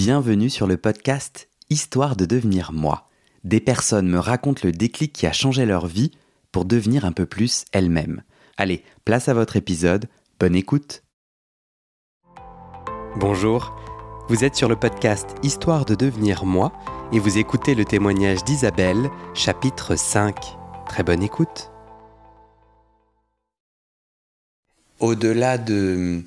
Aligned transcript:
Bienvenue 0.00 0.48
sur 0.48 0.68
le 0.68 0.76
podcast 0.76 1.48
Histoire 1.70 2.14
de 2.14 2.24
devenir 2.24 2.70
moi. 2.72 3.08
Des 3.42 3.58
personnes 3.58 4.06
me 4.06 4.20
racontent 4.20 4.60
le 4.62 4.70
déclic 4.70 5.12
qui 5.12 5.26
a 5.26 5.32
changé 5.32 5.66
leur 5.66 5.88
vie 5.88 6.12
pour 6.52 6.66
devenir 6.66 7.04
un 7.04 7.10
peu 7.10 7.26
plus 7.26 7.64
elles-mêmes. 7.72 8.22
Allez, 8.56 8.84
place 9.04 9.28
à 9.28 9.34
votre 9.34 9.56
épisode, 9.56 10.06
bonne 10.38 10.54
écoute. 10.54 11.02
Bonjour, 13.16 13.76
vous 14.28 14.44
êtes 14.44 14.54
sur 14.54 14.68
le 14.68 14.76
podcast 14.76 15.34
Histoire 15.42 15.84
de 15.84 15.96
devenir 15.96 16.44
moi 16.44 16.72
et 17.12 17.18
vous 17.18 17.36
écoutez 17.36 17.74
le 17.74 17.84
témoignage 17.84 18.44
d'Isabelle, 18.44 19.10
chapitre 19.34 19.96
5. 19.96 20.36
Très 20.86 21.02
bonne 21.02 21.24
écoute. 21.24 21.72
Au-delà 25.00 25.58
de 25.58 26.22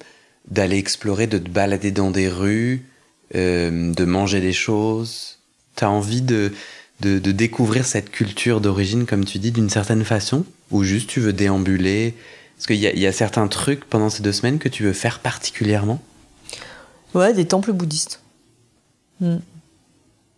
d'aller 0.50 0.78
explorer, 0.78 1.28
de 1.28 1.38
te 1.38 1.50
balader 1.50 1.92
dans 1.92 2.12
des 2.12 2.28
rues, 2.28 2.91
euh, 3.36 3.93
de 3.93 4.05
manger 4.05 4.41
des 4.41 4.54
choses 4.54 5.38
T'as 5.76 5.88
envie 5.88 6.22
de, 6.22 6.52
de, 6.99 7.31
découvrir 7.31 7.85
cette 7.85 8.12
culture 8.12 8.62
d'origine, 8.62 9.05
comme 9.05 9.26
tu 9.26 9.39
dis, 9.39 9.52
d'une 9.52 9.70
certaine 9.70 10.03
façon 10.03 10.45
Ou 10.70 10.84
juste 10.84 11.09
tu 11.09 11.20
veux 11.20 11.34
déambuler? 11.34 12.13
Est-ce 12.58 12.67
qu'il 12.67 12.75
y, 12.75 13.08
a 13.08 13.12
certains 13.12 13.48
trucs 13.48 13.86
pendant 13.86 14.09
ces 14.09 14.22
deux 14.22 14.34
semaines 14.34 14.59
que 14.59 14.70
tu 14.70 14.84
veux 14.84 14.94
faire 14.94 15.20
particulièrement? 15.20 15.99
Ouais, 17.16 17.34
des 17.34 17.48
temples 17.48 17.73
bouddhistes. 17.73 18.22
Hmm. 19.20 19.38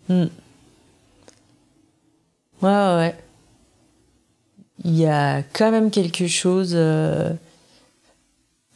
Hmm. 0.08 0.28
Ouais, 2.62 2.70
ouais. 2.70 3.16
Il 4.86 4.98
y 4.98 5.06
a 5.06 5.42
quand 5.42 5.72
même 5.72 5.92
quelque 5.92 6.28
chose. 6.28 6.74
Euh, 6.76 7.32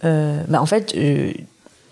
euh, 0.03 0.43
bah 0.47 0.61
en 0.61 0.65
fait, 0.65 0.93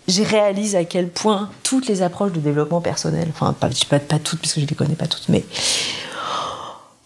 j'ai 0.07 0.23
réalisé 0.23 0.77
à 0.77 0.85
quel 0.85 1.09
point 1.09 1.49
toutes 1.63 1.87
les 1.87 2.01
approches 2.01 2.31
de 2.31 2.39
développement 2.39 2.81
personnel, 2.81 3.27
enfin 3.29 3.53
pas, 3.53 3.69
toutes 3.69 4.39
parce 4.39 4.53
que 4.53 4.61
je 4.61 4.65
les 4.65 4.75
connais 4.75 4.95
pas 4.95 5.07
toutes, 5.07 5.29
mais 5.29 5.43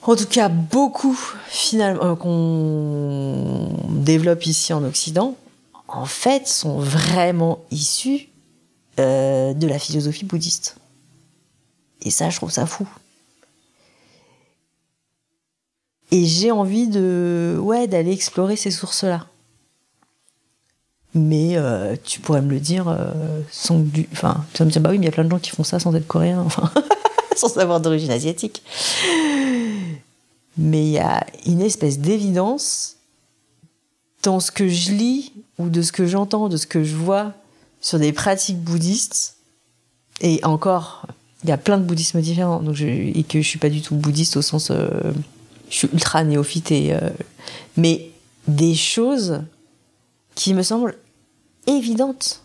en 0.02 0.16
tout 0.16 0.26
cas 0.26 0.50
beaucoup 0.50 1.18
finalement 1.48 2.04
euh, 2.04 2.16
qu'on 2.16 3.70
développe 3.90 4.46
ici 4.46 4.74
en 4.74 4.84
Occident, 4.84 5.36
en 5.88 6.06
fait 6.06 6.48
sont 6.48 6.80
vraiment 6.80 7.60
issues 7.72 8.30
euh, 9.00 9.54
de 9.54 9.68
la 9.68 9.80
philosophie 9.80 10.26
bouddhiste. 10.26 10.76
Et 12.02 12.12
ça, 12.12 12.30
je 12.30 12.38
trouve 12.38 12.52
ça 12.52 12.66
fou. 12.66 12.88
Et 16.12 16.26
j'ai 16.26 16.52
envie 16.52 16.88
de, 16.88 17.58
ouais, 17.62 17.88
d'aller 17.88 18.12
explorer 18.12 18.56
ces 18.56 18.72
sources-là 18.72 19.28
mais 21.14 21.58
euh, 21.58 21.96
tu 22.04 22.20
pourrais 22.20 22.42
me 22.42 22.52
le 22.52 22.60
dire 22.60 22.88
euh, 22.88 23.12
sans 23.50 23.80
du 23.80 24.08
enfin 24.12 24.46
tu 24.54 24.60
vas 24.60 24.66
me 24.66 24.72
dire 24.72 24.82
bah 24.82 24.92
oui 24.92 25.00
mais 25.00 25.06
il 25.06 25.10
y 25.10 25.12
a 25.12 25.12
plein 25.12 25.24
de 25.24 25.30
gens 25.30 25.40
qui 25.40 25.50
font 25.50 25.64
ça 25.64 25.80
sans 25.80 25.96
être 25.96 26.08
coréens 26.08 26.44
enfin 26.46 26.72
sans 27.36 27.58
avoir 27.58 27.82
d'origine 27.82 28.12
asiatique. 28.12 28.62
Mais 30.58 30.84
il 30.84 30.92
y 30.92 31.00
a 31.00 31.26
une 31.46 31.62
espèce 31.62 32.00
d'évidence 32.00 32.98
dans 34.24 34.40
ce 34.40 34.52
que 34.52 34.68
je 34.68 34.92
lis 34.92 35.32
ou 35.58 35.70
de 35.70 35.82
ce 35.82 35.92
que 35.92 36.06
j'entends 36.06 36.50
de 36.50 36.58
ce 36.58 36.68
que 36.68 36.84
je 36.84 36.96
vois 36.96 37.34
sur 37.82 37.98
des 37.98 38.12
pratiques 38.12 38.60
bouddhistes. 38.60 39.38
Et 40.22 40.44
encore 40.44 41.08
il 41.44 41.50
y 41.50 41.54
a 41.54 41.58
plein 41.58 41.78
de 41.78 41.84
bouddhismes 41.84 42.22
différents. 42.22 42.60
Donc 42.60 42.80
et 42.82 43.24
que 43.24 43.42
je 43.42 43.48
suis 43.48 43.60
pas 43.60 43.70
du 43.70 43.82
tout 43.82 43.96
bouddhiste 43.96 44.38
au 44.38 44.42
sens 44.42 44.70
euh, 44.70 44.90
je 45.70 45.76
suis 45.76 45.90
ultra 45.94 46.24
néophyte 46.24 46.74
mais 47.78 48.12
des 48.48 48.76
choses 48.76 49.42
qui 50.40 50.54
me 50.54 50.64
semble 50.64 50.96
évidente 51.68 52.44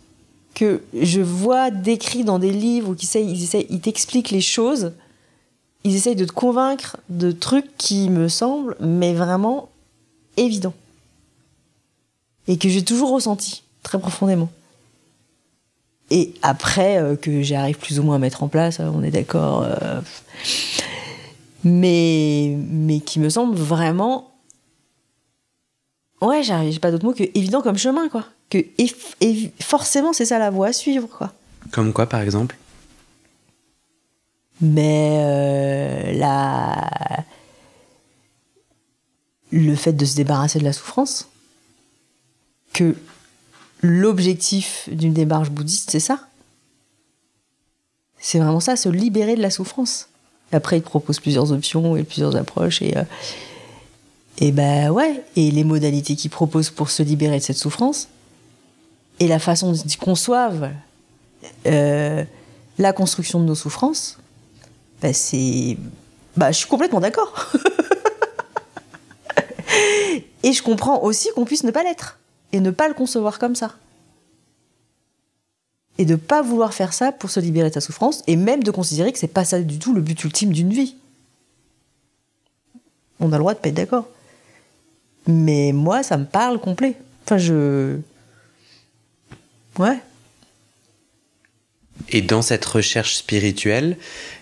que 0.53 0.83
je 1.01 1.21
vois 1.21 1.71
décrit 1.71 2.25
dans 2.25 2.41
des 2.41 2.51
livres 2.51 2.91
où 2.91 2.97
ils, 2.97 3.81
t'expliquent 3.81 4.33
les 4.33 4.41
choses, 4.41 4.95
ils 5.85 5.95
essayent 5.95 6.17
de 6.17 6.25
te 6.25 6.33
convaincre 6.33 6.97
de 7.09 7.31
trucs 7.31 7.77
qui 7.77 8.11
me 8.11 8.27
semblent, 8.27 8.77
mais 8.81 9.15
vraiment 9.15 9.69
évidents. 10.37 10.75
Et 12.49 12.59
que 12.59 12.69
j'ai 12.69 12.83
toujours 12.83 13.13
ressenti, 13.13 13.63
très 13.85 14.01
profondément. 14.01 14.51
Et 16.11 16.35
après, 16.43 17.01
euh, 17.01 17.15
que 17.15 17.43
j'arrive 17.43 17.79
plus 17.79 18.01
ou 18.01 18.03
moins 18.03 18.17
à 18.17 18.19
mettre 18.19 18.43
en 18.43 18.49
place, 18.49 18.81
on 18.81 19.05
est 19.05 19.13
d'accord. 19.13 19.63
Euh, 19.63 20.01
mais, 21.63 22.59
mais 22.59 22.99
qui 22.99 23.21
me 23.21 23.31
semble 23.31 23.55
vraiment 23.55 24.34
ouais, 26.27 26.43
j'ai 26.43 26.79
pas 26.79 26.91
d'autre 26.91 27.05
mot 27.05 27.13
que 27.13 27.25
évident 27.35 27.63
comme 27.63 27.77
chemin, 27.77 28.09
quoi. 28.09 28.25
Que 28.51 28.59
et, 28.59 29.53
forcément, 29.61 30.13
c'est 30.13 30.25
ça 30.25 30.39
la 30.39 30.51
voie 30.51 30.69
à 30.69 30.73
suivre, 30.73 31.09
quoi. 31.09 31.33
Comme 31.71 31.93
quoi, 31.93 32.07
par 32.07 32.21
exemple? 32.21 32.57
Mais 34.61 35.19
euh, 35.21 36.13
la... 36.13 37.25
le 39.51 39.75
fait 39.75 39.93
de 39.93 40.05
se 40.05 40.17
débarrasser 40.17 40.59
de 40.59 40.65
la 40.65 40.73
souffrance, 40.73 41.29
que 42.73 42.95
l'objectif 43.83 44.89
d'une 44.91 45.13
démarche 45.13 45.51
bouddhiste, 45.51 45.91
c'est 45.91 46.01
ça. 46.01 46.21
C'est 48.19 48.39
vraiment 48.39 48.61
ça, 48.61 48.77
se 48.77 48.89
libérer 48.89 49.37
de 49.37 49.43
la 49.43 49.51
souffrance. 49.51 50.09
Après, 50.53 50.79
il 50.79 50.83
propose 50.83 51.21
plusieurs 51.21 51.53
options 51.53 51.97
et 51.97 52.05
plusieurs 52.05 52.37
approches 52.37 52.81
et, 52.81 52.97
euh, 52.97 53.03
et 54.39 54.51
ben 54.51 54.91
ouais, 54.91 55.23
et 55.37 55.51
les 55.51 55.65
modalités 55.65 56.17
qu'ils 56.17 56.31
proposent 56.31 56.71
pour 56.71 56.91
se 56.91 57.03
libérer 57.03 57.39
de 57.39 57.43
cette 57.43 57.57
souffrance, 57.57 58.09
et 59.21 59.29
la 59.29 59.39
façon 59.39 59.73
dont 59.73 59.79
ils 59.79 59.97
conçoivent 59.97 60.71
euh, 61.67 62.25
la 62.79 62.93
construction 62.93 63.39
de 63.39 63.45
nos 63.45 63.55
souffrances, 63.55 64.19
ben 65.01 65.13
c'est. 65.13 65.77
Bah, 66.37 66.51
je 66.51 66.59
suis 66.59 66.67
complètement 66.67 66.99
d'accord. 66.99 67.53
et 70.43 70.53
je 70.53 70.63
comprends 70.63 71.03
aussi 71.03 71.29
qu'on 71.35 71.45
puisse 71.45 71.63
ne 71.63 71.71
pas 71.71 71.85
l'être, 71.85 72.19
et 72.53 72.59
ne 72.59 72.73
pas 72.73 72.89
le 72.89 72.95
concevoir 72.95 73.39
comme 73.39 73.55
ça. 73.55 73.77
Et 75.97 76.05
de 76.05 76.17
pas 76.17 76.43
vouloir 76.43 76.75
faire 76.75 76.93
ça 76.93 77.13
pour 77.13 77.31
se 77.31 77.39
libérer 77.39 77.69
de 77.69 77.75
sa 77.75 77.81
souffrance, 77.81 78.25
et 78.27 78.35
même 78.35 78.65
de 78.65 78.73
considérer 78.73 79.13
que 79.13 79.19
c'est 79.21 79.29
pas 79.29 79.45
ça 79.45 79.61
du 79.61 79.79
tout 79.79 79.95
le 79.95 80.01
but 80.01 80.25
ultime 80.25 80.53
d'une 80.53 80.73
vie. 80.73 80.97
On 83.21 83.33
a 83.33 83.37
le 83.37 83.39
droit 83.39 83.55
de 83.55 83.61
pas 83.61 83.69
être 83.69 83.77
d'accord. 83.77 84.09
Mais 85.27 85.73
moi, 85.73 86.03
ça 86.03 86.17
me 86.17 86.25
parle 86.25 86.59
complet. 86.59 86.97
Enfin, 87.25 87.39
je. 87.39 87.99
Ouais. 89.79 89.99
Et 92.11 92.21
dans 92.21 92.43
cette 92.43 92.65
recherche 92.65 93.17
spirituelle, 93.17 93.97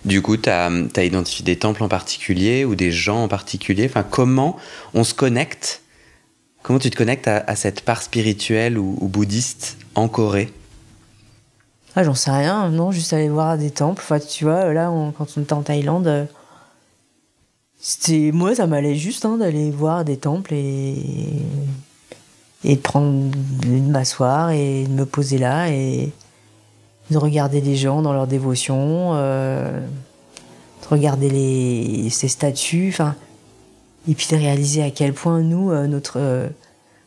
du 0.05 0.21
coup, 0.21 0.37
tu 0.37 0.51
as, 0.51 0.71
identifié 0.99 1.45
des 1.45 1.57
temples 1.57 1.83
en 1.83 1.89
particulier 1.89 2.65
ou 2.65 2.75
des 2.75 2.91
gens 2.91 3.25
en 3.25 3.29
particulier? 3.29 3.87
Enfin, 3.87 4.03
comment 4.03 4.57
on 4.95 5.05
se 5.05 5.15
connecte? 5.15 5.83
Comment 6.63 6.79
tu 6.79 6.91
te 6.91 6.97
connectes 6.97 7.29
à, 7.29 7.57
cette 7.57 7.83
part 7.83 8.03
spirituelle 8.03 8.79
ou, 8.79 8.97
bouddhiste 9.09 9.77
en 9.95 10.09
Corée? 10.09 10.53
Ah, 11.95 12.05
j'en 12.05 12.15
sais 12.15 12.31
rien. 12.31 12.69
Non, 12.71 12.91
juste 12.91 13.13
aller 13.13 13.29
voir 13.29 13.59
des 13.59 13.71
temples. 13.71 14.03
Enfin, 14.03 14.19
tu 14.19 14.45
vois, 14.45 14.73
là, 14.73 14.91
quand 15.17 15.27
on 15.37 15.43
était 15.43 15.53
en 15.53 15.63
Thaïlande, 15.63 16.07
euh, 16.07 16.25
c'était 17.85 18.31
moi 18.33 18.55
ça 18.55 18.69
m'allait 18.69 18.95
juste 18.95 19.25
hein, 19.25 19.39
d'aller 19.39 19.73
voir 19.73 20.05
des 20.05 20.17
temples 20.17 20.55
et 20.55 20.95
et 22.63 22.77
de 22.77 22.81
prendre 22.81 23.29
de 23.61 23.91
m'asseoir 23.91 24.51
et 24.51 24.85
de 24.85 24.93
me 24.93 25.05
poser 25.05 25.37
là 25.37 25.69
et 25.69 26.13
de 27.11 27.19
regarder 27.19 27.61
les 27.61 27.75
gens 27.75 28.01
dans 28.01 28.13
leur 28.13 28.29
dévotion 28.29 29.15
euh, 29.15 29.81
de 29.81 30.89
regarder 30.89 31.29
les 31.29 32.09
ces 32.11 32.29
statues 32.29 32.91
enfin 32.91 33.17
et 34.09 34.15
puis 34.15 34.29
de 34.31 34.37
réaliser 34.37 34.85
à 34.85 34.93
quel 34.93 35.13
point 35.13 35.41
nous 35.41 35.73
euh, 35.73 35.89
notre 35.89 36.21
euh, 36.21 36.49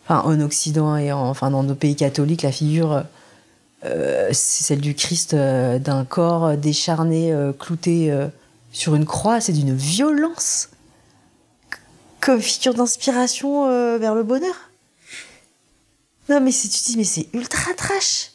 en 0.10 0.42
Occident 0.42 0.98
et 0.98 1.14
enfin 1.14 1.52
dans 1.52 1.64
nos 1.64 1.74
pays 1.74 1.96
catholiques 1.96 2.44
la 2.44 2.52
figure 2.52 3.04
c'est 3.82 4.64
celle 4.64 4.82
du 4.82 4.96
Christ 4.96 5.36
d'un 5.36 6.06
corps 6.06 6.58
décharné 6.58 7.34
clouté 7.60 8.12
sur 8.76 8.94
une 8.96 9.06
croix, 9.06 9.40
c'est 9.40 9.54
d'une 9.54 9.74
violence 9.74 10.68
comme 12.26 12.42
figure 12.42 12.74
d'inspiration 12.74 13.68
euh, 13.68 14.00
vers 14.00 14.16
le 14.16 14.24
bonheur. 14.24 14.56
Non, 16.28 16.42
mais 16.42 16.52
tu 16.52 16.68
dis, 16.68 16.96
mais 16.98 17.04
c'est 17.04 17.28
ultra 17.34 17.72
trash. 17.76 18.32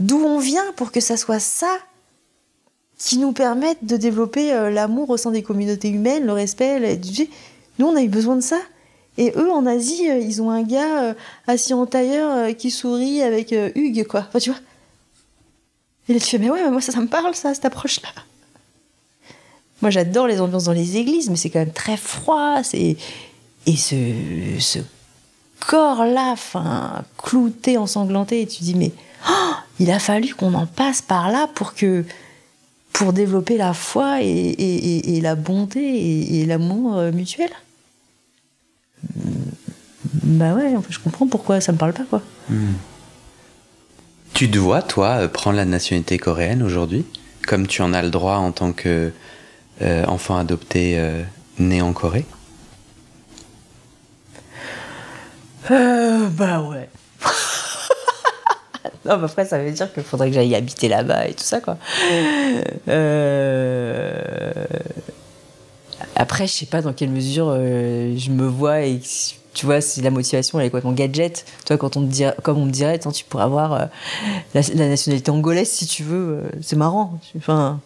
D'où 0.00 0.16
on 0.16 0.38
vient 0.38 0.72
pour 0.74 0.90
que 0.90 1.00
ça 1.00 1.18
soit 1.18 1.38
ça 1.38 1.78
qui 2.96 3.18
nous 3.18 3.32
permette 3.32 3.84
de 3.84 3.98
développer 3.98 4.54
euh, 4.54 4.70
l'amour 4.70 5.10
au 5.10 5.18
sein 5.18 5.30
des 5.30 5.42
communautés 5.42 5.90
humaines, 5.90 6.24
le 6.24 6.32
respect. 6.32 6.98
Nous, 7.78 7.86
on 7.86 7.94
a 7.94 8.00
eu 8.00 8.08
besoin 8.08 8.36
de 8.36 8.40
ça. 8.40 8.58
Et 9.18 9.32
eux, 9.36 9.52
en 9.52 9.66
Asie, 9.66 10.08
euh, 10.08 10.18
ils 10.18 10.40
ont 10.40 10.50
un 10.50 10.62
gars 10.62 11.14
assis 11.46 11.74
en 11.74 11.84
tailleur 11.84 12.56
qui 12.56 12.70
sourit 12.70 13.22
avec 13.22 13.52
Hugues, 13.74 14.06
quoi. 14.06 14.24
Enfin, 14.28 14.38
tu 14.38 14.50
vois. 14.50 14.60
Et 16.08 16.14
là, 16.14 16.20
tu 16.20 16.26
fais, 16.26 16.38
mais 16.38 16.48
ouais, 16.48 16.62
mais 16.64 16.70
moi, 16.70 16.80
ça, 16.80 16.92
ça 16.92 17.00
me 17.00 17.08
parle, 17.08 17.34
ça, 17.34 17.52
cette 17.52 17.66
approche-là. 17.66 18.08
Moi, 19.82 19.90
j'adore 19.90 20.26
les 20.26 20.40
ambiances 20.40 20.64
dans 20.64 20.72
les 20.72 20.96
églises, 20.96 21.28
mais 21.28 21.36
c'est 21.36 21.50
quand 21.50 21.58
même 21.58 21.72
très 21.72 21.98
froid. 21.98 22.62
C'est 22.62 22.96
et 23.66 23.76
ce, 23.76 23.96
ce 24.60 24.78
corps-là, 25.66 26.34
clouté, 27.18 27.76
ensanglanté, 27.76 28.42
et 28.42 28.46
tu 28.46 28.62
dis 28.62 28.74
mais 28.74 28.92
oh, 29.28 29.54
il 29.80 29.90
a 29.90 29.98
fallu 29.98 30.34
qu'on 30.34 30.54
en 30.54 30.66
passe 30.66 31.02
par 31.02 31.30
là 31.30 31.48
pour 31.54 31.74
que 31.74 32.04
pour 32.92 33.12
développer 33.12 33.58
la 33.58 33.74
foi 33.74 34.22
et, 34.22 35.20
la 35.22 35.34
bonté 35.34 36.40
et, 36.40 36.46
l'amour 36.46 36.96
euh, 36.96 37.12
mutuel. 37.12 37.50
Bah 40.22 40.54
ouais, 40.54 40.74
je 40.88 40.98
comprends 40.98 41.26
pourquoi 41.26 41.60
ça 41.60 41.72
me 41.72 41.76
parle 41.76 41.92
pas, 41.92 42.04
quoi. 42.08 42.22
Hmm. 42.48 42.72
Tu 44.32 44.50
te 44.50 44.56
vois, 44.56 44.80
toi, 44.80 45.18
euh, 45.20 45.28
prendre 45.28 45.56
la 45.56 45.66
nationalité 45.66 46.16
coréenne 46.16 46.62
aujourd'hui, 46.62 47.04
comme 47.46 47.66
tu 47.66 47.82
en 47.82 47.92
as 47.92 48.00
le 48.00 48.08
droit 48.08 48.36
en 48.36 48.50
tant 48.50 48.72
que 48.72 49.12
euh, 49.82 50.04
enfant 50.06 50.38
adopté 50.38 50.98
né 51.58 51.82
en 51.82 51.92
Corée? 51.92 52.24
Bah 55.68 56.60
ouais. 56.62 56.88
non, 59.04 59.12
après, 59.24 59.44
ça 59.44 59.58
veut 59.58 59.70
dire 59.70 59.92
qu'il 59.92 60.02
faudrait 60.02 60.28
que 60.28 60.34
j'aille 60.34 60.54
habiter 60.54 60.88
là-bas 60.88 61.28
et 61.28 61.34
tout 61.34 61.44
ça, 61.44 61.60
quoi. 61.60 61.76
Euh, 62.88 64.52
après, 66.14 66.46
je 66.46 66.52
sais 66.52 66.66
pas 66.66 66.82
dans 66.82 66.92
quelle 66.92 67.10
mesure 67.10 67.48
euh, 67.50 68.16
je 68.16 68.30
me 68.30 68.46
vois 68.46 68.82
et 68.82 69.00
tu 69.54 69.66
vois, 69.66 69.80
si 69.80 70.02
la 70.02 70.10
motivation 70.10 70.60
elle 70.60 70.66
est 70.66 70.70
complètement 70.70 70.92
gadget. 70.92 71.46
Toi, 71.64 71.78
quand 71.78 71.96
on 71.96 72.02
te 72.02 72.12
dirait, 72.12 72.36
comme 72.42 72.58
on 72.58 72.66
me 72.66 72.70
dirait, 72.70 72.98
tu 72.98 73.24
pourrais 73.24 73.44
avoir 73.44 73.72
euh, 73.72 73.86
la, 74.54 74.62
nationalité 74.88 75.30
angolaise 75.30 75.70
si 75.70 75.86
tu 75.86 76.02
veux. 76.02 76.42
c'est 76.60 76.76
marrant. 76.76 77.18
Enfin. 77.36 77.80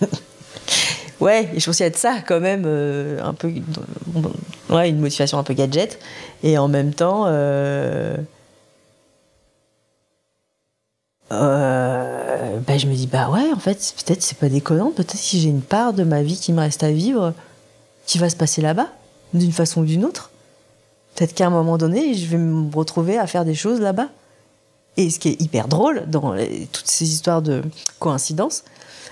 ouais, 1.22 1.48
je 1.56 1.64
pensais 1.64 1.84
être 1.84 1.98
ça 1.98 2.16
quand 2.26 2.40
même, 2.40 2.66
un 2.66 3.34
peu. 3.34 3.52
Ouais, 4.70 4.88
une 4.88 5.00
motivation 5.00 5.38
un 5.38 5.42
peu 5.42 5.54
gadget. 5.54 5.98
Et 6.42 6.58
en 6.58 6.68
même 6.68 6.92
temps. 6.92 7.26
Euh, 11.32 12.58
bah, 12.66 12.76
je 12.76 12.86
me 12.86 12.94
dis, 12.94 13.06
bah 13.06 13.30
ouais, 13.30 13.52
en 13.54 13.58
fait, 13.58 13.94
peut-être 14.04 14.22
c'est 14.22 14.36
pas 14.36 14.48
déconnant, 14.50 14.90
peut-être 14.90 15.16
si 15.16 15.40
j'ai 15.40 15.48
une 15.48 15.62
part 15.62 15.94
de 15.94 16.04
ma 16.04 16.22
vie 16.22 16.36
qui 16.36 16.52
me 16.52 16.60
reste 16.60 16.82
à 16.82 16.90
vivre, 16.90 17.32
qui 18.06 18.18
va 18.18 18.28
se 18.28 18.36
passer 18.36 18.60
là-bas, 18.60 18.88
d'une 19.32 19.52
façon 19.52 19.80
ou 19.80 19.84
d'une 19.84 20.04
autre. 20.04 20.30
Peut-être 21.14 21.34
qu'à 21.34 21.46
un 21.46 21.50
moment 21.50 21.78
donné, 21.78 22.14
je 22.14 22.26
vais 22.26 22.36
me 22.36 22.74
retrouver 22.74 23.18
à 23.18 23.26
faire 23.26 23.44
des 23.44 23.54
choses 23.54 23.80
là-bas. 23.80 24.08
Et 24.98 25.08
ce 25.08 25.18
qui 25.18 25.30
est 25.30 25.40
hyper 25.40 25.68
drôle 25.68 26.04
dans 26.06 26.34
toutes 26.70 26.86
ces 26.86 27.10
histoires 27.10 27.40
de 27.40 27.62
coïncidence, 27.98 28.64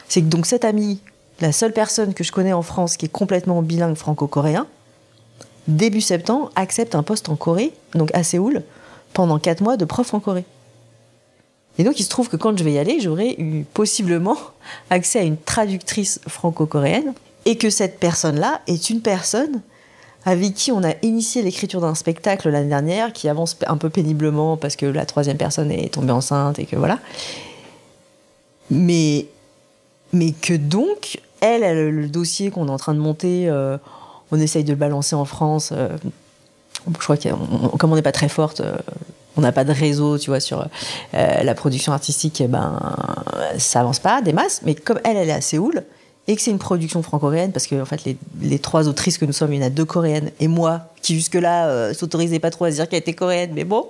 c'est 0.09 0.21
que 0.21 0.27
donc 0.27 0.45
cette 0.45 0.67
amie, 0.67 1.01
la 1.41 1.53
seule 1.53 1.73
personne 1.73 2.15
que 2.15 2.25
je 2.25 2.33
connais 2.33 2.53
en 2.53 2.63
France 2.63 2.97
qui 2.97 3.07
est 3.07 3.11
complètement 3.11 3.63
bilingue 3.63 3.97
franco-coréen, 3.97 4.67
début 5.69 6.01
septembre, 6.01 6.51
accepte 6.57 6.95
un 6.95 7.03
poste 7.03 7.29
en 7.29 7.37
Corée, 7.37 7.73
donc 7.95 8.11
à 8.15 8.23
Séoul, 8.23 8.63
pendant 9.13 9.39
4 9.39 9.63
mois 9.63 9.77
de 9.77 9.85
prof 9.85 10.13
en 10.15 10.21
Corée. 10.21 10.45
Et 11.79 11.85
donc, 11.85 11.99
il 11.99 12.03
se 12.03 12.11
trouve 12.11 12.29
que 12.29 12.37
quand 12.37 12.57
je 12.59 12.65
vais 12.65 12.73
y 12.73 12.79
aller, 12.79 13.01
j'aurai 13.01 13.37
eu 13.39 13.65
possiblement 13.65 14.37
accès 14.91 15.21
à 15.21 15.23
une 15.23 15.39
traductrice 15.39 16.21
franco-coréenne 16.27 17.15
et 17.47 17.57
que 17.57 17.71
cette 17.71 17.99
personne-là 17.99 18.61
est 18.67 18.91
une 18.91 19.01
personne 19.01 19.63
avec 20.27 20.53
qui 20.55 20.71
on 20.71 20.85
a 20.85 20.93
initié 21.01 21.41
l'écriture 21.41 21.81
d'un 21.81 21.95
spectacle 21.95 22.51
l'année 22.51 22.69
dernière 22.69 23.15
qui 23.15 23.29
avance 23.29 23.57
un 23.67 23.79
peu 23.79 23.89
péniblement 23.89 24.59
parce 24.59 24.77
que 24.77 24.85
la 24.85 25.07
troisième 25.07 25.39
personne 25.39 25.71
est 25.71 25.95
tombée 25.95 26.13
enceinte 26.13 26.59
et 26.59 26.67
que 26.67 26.77
voilà. 26.77 26.99
Mais, 28.71 29.27
mais 30.13 30.33
que 30.33 30.53
donc, 30.53 31.19
elle, 31.41 31.91
le 31.91 32.09
dossier 32.09 32.51
qu'on 32.51 32.69
est 32.69 32.71
en 32.71 32.77
train 32.77 32.95
de 32.95 32.99
monter, 32.99 33.49
euh, 33.49 33.79
on 34.31 34.41
essaye 34.41 34.65
de 34.65 34.71
le 34.71 34.77
balancer 34.77 35.15
en 35.15 35.25
France. 35.25 35.71
Euh, 35.73 35.89
je 36.87 36.99
crois 36.99 37.17
que 37.17 37.29
comme 37.79 37.93
on 37.93 37.97
n'est 37.97 38.03
pas 38.03 38.13
très 38.13 38.29
forte, 38.29 38.61
euh, 38.61 38.77
on 39.37 39.43
n'a 39.43 39.53
pas 39.53 39.65
de 39.65 39.73
réseau, 39.73 40.19
tu 40.19 40.31
vois, 40.31 40.41
sur 40.41 40.67
la 41.13 41.55
production 41.55 41.93
artistique, 41.93 42.41
eh 42.41 42.49
ben, 42.49 42.79
ça 43.59 43.81
avance 43.81 44.01
pas 44.01 44.23
des 44.23 44.33
masses. 44.33 44.61
Mais 44.65 44.75
comme 44.75 44.99
elle, 45.05 45.17
elle 45.17 45.29
est 45.29 45.33
à 45.33 45.41
Séoul, 45.41 45.85
et 46.27 46.37
que 46.37 46.43
c'est 46.43 46.51
une 46.51 46.59
production 46.59 47.01
franco-coréenne, 47.03 47.53
parce 47.53 47.67
que 47.67 47.81
en 47.81 47.85
fait, 47.85 48.03
les, 48.41 48.59
trois 48.59 48.89
autrices 48.89 49.19
que 49.19 49.25
nous 49.25 49.33
sommes, 49.33 49.53
il 49.53 49.61
y 49.61 49.63
en 49.63 49.67
a 49.67 49.71
deux 49.71 49.85
coréennes, 49.85 50.31
et 50.41 50.49
moi, 50.49 50.83
qui 51.01 51.15
jusque-là 51.15 51.95
s'autorisait 51.95 52.41
pas 52.41 52.51
trop 52.51 52.65
à 52.65 52.71
dire 52.71 52.89
qu'elle 52.89 52.99
était 52.99 53.15
coréenne, 53.15 53.53
mais 53.55 53.65
bon, 53.65 53.87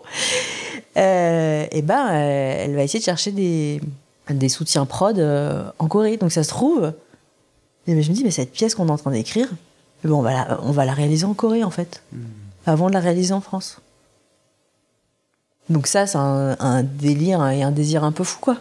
et 0.97 1.83
ben, 1.83 2.09
elle 2.11 2.75
va 2.77 2.83
essayer 2.83 3.01
de 3.01 3.05
chercher 3.05 3.33
des, 3.33 3.81
des 4.29 4.49
soutiens 4.51 4.85
prod 4.85 5.19
en 5.79 5.89
Corée. 5.89 6.19
Donc 6.19 6.33
ça 6.33 6.45
se 6.45 6.51
trouve, 6.51 6.93
et 7.87 8.03
je 8.03 8.11
me 8.11 8.15
dis, 8.15 8.25
mais 8.25 8.31
cette 8.31 8.53
pièce 8.53 8.75
qu'on 8.75 8.89
est 8.89 8.93
en 8.93 8.99
train 8.99 9.11
d'écrire, 9.11 9.49
bon, 10.05 10.19
on, 10.19 10.23
va 10.23 10.33
la, 10.33 10.61
on 10.63 10.73
va 10.73 10.85
la 10.85 10.93
réaliser 10.93 11.25
en 11.25 11.35
Corée, 11.35 11.65
en 11.65 11.71
fait, 11.71 12.03
hmm. 12.13 12.19
avant 12.67 12.89
de 12.89 12.95
la 12.95 13.01
réaliser 13.01 13.33
en 13.33 13.41
France. 13.41 13.79
Donc 15.69 15.87
ça, 15.87 16.07
c'est 16.07 16.19
un, 16.19 16.83
délire 16.83 17.47
et 17.49 17.63
un 17.63 17.71
désir 17.71 18.05
un 18.05 18.13
peu 18.13 18.25
fou, 18.25 18.39
quoi. 18.41 18.57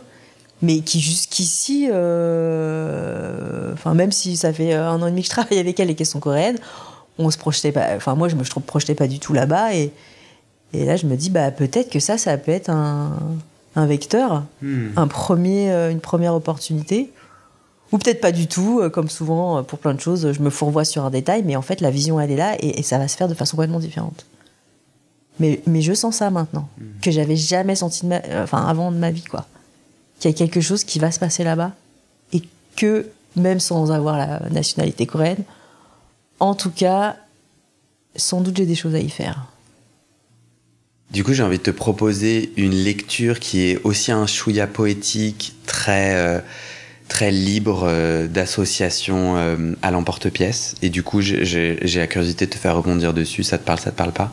Mais 0.62 0.81
qui 0.81 1.00
jusqu'ici, 1.00 1.88
euh, 1.89 3.71
enfin 3.74 3.94
même 3.94 4.12
si 4.12 4.36
ça 4.36 4.51
fait 4.51 4.74
un 4.74 5.01
an 5.01 5.07
et 5.07 5.12
demi 5.12 5.22
que 5.22 5.27
je 5.27 5.31
travaille 5.31 5.57
avec 5.57 5.80
elle 5.80 5.89
et 5.89 5.95
qu'elles 5.95 6.06
sont 6.06 6.19
coréennes, 6.19 6.57
on 7.18 7.31
se 7.31 7.38
projetait 7.38 7.72
pas. 7.72 7.95
Enfin 7.95 8.15
moi, 8.15 8.27
je 8.27 8.36
me 8.36 8.44
projetais 8.44 8.94
pas 8.94 9.07
du 9.07 9.19
tout 9.19 9.31
là-bas 9.31 9.74
et, 9.74 9.94
et 10.74 10.86
là, 10.86 10.98
je 10.98 11.06
me 11.06 11.15
dis 11.15 11.30
bah 11.30 11.50
peut-être 11.51 11.89
que 11.89 12.01
ça, 12.01 12.18
ça 12.18 12.38
peut 12.38 12.51
être 12.51 12.69
un, 12.69 13.86
vecteur, 13.86 14.44
hmm. 14.62 14.89
un 14.98 15.07
premier, 15.07 15.72
euh, 15.72 15.92
une 15.92 16.01
première 16.01 16.36
opportunité. 16.36 17.10
Ou 17.91 17.97
peut-être 17.97 18.21
pas 18.21 18.31
du 18.31 18.47
tout, 18.47 18.80
euh, 18.81 18.89
comme 18.89 19.09
souvent 19.09 19.63
pour 19.63 19.80
plein 19.80 19.94
de 19.94 20.00
choses, 20.00 20.31
je 20.31 20.41
me 20.41 20.50
fourvoie 20.50 20.86
sur 20.86 21.06
un 21.06 21.09
détail, 21.09 21.44
mais 21.44 21.56
en 21.56 21.62
fait 21.62 21.81
la 21.81 21.89
vision 21.89 22.19
elle 22.19 22.31
est 22.31 22.36
là 22.36 22.56
et 22.59 22.83
ça 22.83 22.97
va 22.97 23.07
se 23.07 23.18
faire 23.18 23.27
de 23.27 23.33
façon 23.33 23.57
complètement 23.57 23.80
différente. 23.80 24.25
Mais, 25.39 25.62
mais 25.65 25.81
je 25.81 25.94
sens 25.94 26.18
ça 26.18 26.30
maintenant, 26.30 26.69
mhm. 26.77 26.88
que 27.01 27.12
j'avais 27.12 27.38
jamais 27.38 27.75
senti 27.75 28.06
de 28.06 28.13
enfin, 28.44 28.65
avant 28.68 28.91
de 28.91 28.97
ma 28.97 29.09
vie, 29.09 29.24
quoi. 29.24 29.45
Qu'il 30.19 30.30
y 30.30 30.33
a 30.33 30.38
quelque 30.38 30.59
chose 30.59 30.83
qui 30.83 31.00
va 31.00 31.12
se 31.12 31.19
passer 31.19 31.45
là-bas 31.45 31.71
et 32.33 32.41
que, 32.75 33.07
même 33.38 33.59
sans 33.59 33.91
avoir 33.91 34.18
la 34.18 34.41
nationalité 34.50 35.06
coréenne, 35.06 35.44
en 36.41 36.56
tout 36.56 36.71
cas, 36.71 37.15
sans 38.15 38.41
doute 38.41 38.57
j'ai 38.57 38.65
des 38.65 38.75
choses 38.75 38.95
à 38.95 39.00
y 39.00 39.09
faire. 39.09 39.45
Du 41.12 41.24
coup, 41.24 41.33
j'ai 41.33 41.41
envie 41.41 41.57
de 41.57 41.63
te 41.63 41.71
proposer 41.71 42.51
une 42.57 42.74
lecture 42.74 43.39
qui 43.39 43.62
est 43.62 43.81
aussi 43.83 44.12
un 44.12 44.27
chouïa 44.27 44.68
poétique, 44.68 45.56
très. 45.65 46.15
Euh, 46.15 46.39
très 47.09 47.31
libre 47.31 47.83
euh, 47.85 48.27
d'association 48.27 49.35
euh, 49.35 49.73
à 49.81 49.91
l'emporte-pièce. 49.91 50.75
Et 50.81 50.89
du 50.89 51.03
coup, 51.03 51.19
j'ai 51.19 51.77
la 51.95 52.07
curiosité 52.07 52.45
de 52.45 52.51
te 52.51 52.57
faire 52.57 52.77
rebondir 52.77 53.13
dessus. 53.13 53.44
Ça 53.44 53.57
te 53.57 53.65
parle, 53.65 53.79
ça 53.79 53.91
te 53.91 53.97
parle 53.97 54.13
pas. 54.13 54.31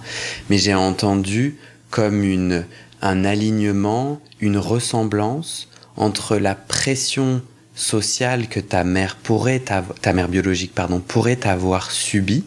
Mais 0.49 0.59
j'ai 0.59 0.75
entendu 0.75 1.57
comme 1.91 2.23
une, 2.23 2.65
un 3.03 3.25
alignement, 3.25 4.21
une 4.41 4.59
ressemblance 4.59 5.69
entre 5.97 6.37
la 6.37 6.55
pression 6.55 7.43
sociale 7.75 8.49
que 8.49 8.61
ta 8.61 8.85
mère 8.85 9.17
pourrait 9.17 9.61
ta 9.61 10.13
mère 10.15 10.29
biologique 10.29 10.75
pardon 10.75 10.99
pourrait 10.99 11.47
avoir 11.47 11.91
subie 11.91 12.45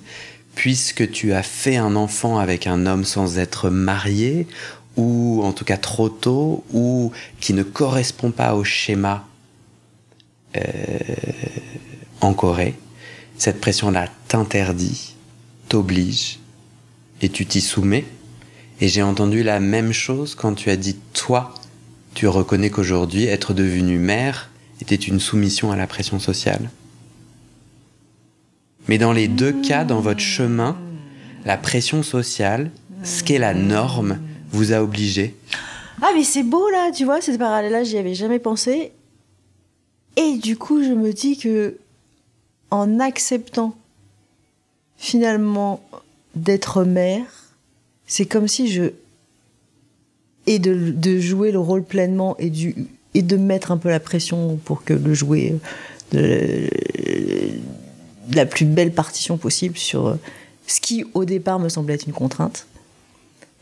puisque 0.55 1.11
tu 1.11 1.33
as 1.33 1.43
fait 1.43 1.77
un 1.77 1.95
enfant 1.95 2.39
avec 2.39 2.65
un 2.65 2.87
homme 2.87 3.05
sans 3.05 3.37
être 3.37 3.69
marié 3.69 4.47
ou 4.97 5.41
en 5.43 5.53
tout 5.53 5.65
cas 5.65 5.77
trop 5.77 6.09
tôt 6.09 6.63
ou 6.73 7.11
qui 7.39 7.53
ne 7.53 7.61
correspond 7.61 8.31
pas 8.31 8.55
au 8.55 8.63
schéma 8.63 9.28
euh, 10.57 10.61
en 12.21 12.33
Corée, 12.33 12.75
cette 13.37 13.61
pression-là 13.61 14.07
t'interdit, 14.27 15.15
t'oblige, 15.67 16.39
et 17.21 17.29
tu 17.29 17.45
t'y 17.45 17.61
soumets. 17.61 18.05
Et 18.81 18.87
j'ai 18.87 19.03
entendu 19.03 19.43
la 19.43 19.59
même 19.59 19.91
chose 19.91 20.35
quand 20.35 20.53
tu 20.53 20.69
as 20.69 20.77
dit 20.77 20.97
toi, 21.13 21.53
tu 22.13 22.27
reconnais 22.27 22.69
qu'aujourd'hui 22.69 23.25
être 23.25 23.53
devenue 23.53 23.99
mère 23.99 24.49
était 24.81 24.95
une 24.95 25.19
soumission 25.19 25.71
à 25.71 25.75
la 25.75 25.87
pression 25.87 26.19
sociale. 26.19 26.69
Mais 28.87 28.97
dans 28.97 29.11
les 29.11 29.27
deux 29.27 29.51
cas, 29.51 29.83
dans 29.83 29.99
votre 29.99 30.21
chemin, 30.21 30.77
la 31.45 31.57
pression 31.57 32.03
sociale, 32.03 32.71
ce 33.03 33.23
qu'est 33.23 33.37
la 33.37 33.53
norme, 33.53 34.19
vous 34.51 34.73
a 34.73 34.81
obligé. 34.81 35.35
Ah 36.01 36.09
mais 36.15 36.23
c'est 36.23 36.43
beau 36.43 36.69
là, 36.69 36.91
tu 36.91 37.05
vois, 37.05 37.21
cette 37.21 37.37
parallèle-là, 37.37 37.83
j'y 37.83 37.97
avais 37.97 38.15
jamais 38.15 38.39
pensé. 38.39 38.93
Et 40.19 40.37
du 40.37 40.57
coup, 40.57 40.83
je 40.83 40.89
me 40.89 41.13
dis 41.13 41.37
que 41.37 41.77
en 42.71 42.99
acceptant 42.99 43.73
finalement 44.97 45.81
d'être 46.35 46.83
mère, 46.83 47.53
c'est 48.05 48.25
comme 48.25 48.49
si 48.49 48.69
je 48.69 48.91
et 50.45 50.59
de, 50.59 51.19
jouer 51.19 51.51
le 51.51 51.59
rôle 51.59 51.83
pleinement 51.83 52.35
et 52.37 52.49
du 52.49 52.75
et 53.13 53.21
de 53.21 53.37
mettre 53.37 53.71
un 53.71 53.77
peu 53.77 53.89
la 53.89 54.01
pression 54.01 54.57
pour 54.65 54.83
que 54.83 54.93
le 54.93 55.13
jouer 55.13 55.55
de, 56.11 56.69
la 58.33 58.45
plus 58.45 58.65
belle 58.65 58.91
partition 58.91 59.37
possible 59.37 59.77
sur 59.77 60.17
ce 60.67 60.81
qui 60.81 61.05
au 61.13 61.23
départ 61.23 61.59
me 61.59 61.69
semblait 61.69 61.93
être 61.93 62.07
une 62.07 62.13
contrainte. 62.13 62.67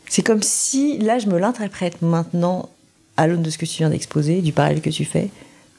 C'est 0.10 0.24
comme 0.24 0.42
si 0.42 0.98
là 0.98 1.20
je 1.20 1.28
me 1.28 1.38
l'interprète 1.38 2.02
maintenant 2.02 2.70
à 3.16 3.28
l'aune 3.28 3.44
de 3.44 3.52
ce 3.52 3.60
que 3.60 3.66
tu 3.66 3.78
viens 3.78 3.92
d'exposer, 3.92 4.42
du 4.42 4.54
parallèle 4.54 4.82
que 4.82 4.90
tu 4.90 5.06
fais, 5.06 5.30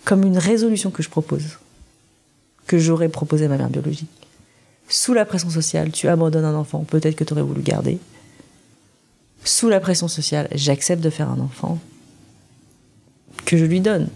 comme 0.04 0.24
une 0.24 0.38
résolution 0.38 0.90
que 0.90 1.02
je 1.02 1.08
propose, 1.08 1.58
que 2.66 2.78
j'aurais 2.78 3.08
proposé 3.08 3.46
à 3.46 3.48
ma 3.48 3.56
mère 3.56 3.70
biologique. 3.70 4.08
Sous 4.88 5.12
la 5.12 5.24
pression 5.24 5.50
sociale, 5.50 5.90
tu 5.92 6.08
abandonnes 6.08 6.44
un 6.44 6.54
enfant, 6.54 6.84
peut-être 6.84 7.16
que 7.16 7.24
tu 7.24 7.32
aurais 7.32 7.42
voulu 7.42 7.62
garder. 7.62 7.98
Sous 9.44 9.68
la 9.68 9.80
pression 9.80 10.08
sociale, 10.08 10.48
j'accepte 10.54 11.02
de 11.02 11.10
faire 11.10 11.28
un 11.28 11.40
enfant 11.40 11.78
que 13.44 13.56
je 13.56 13.64
lui 13.64 13.80
donne. 13.80 14.08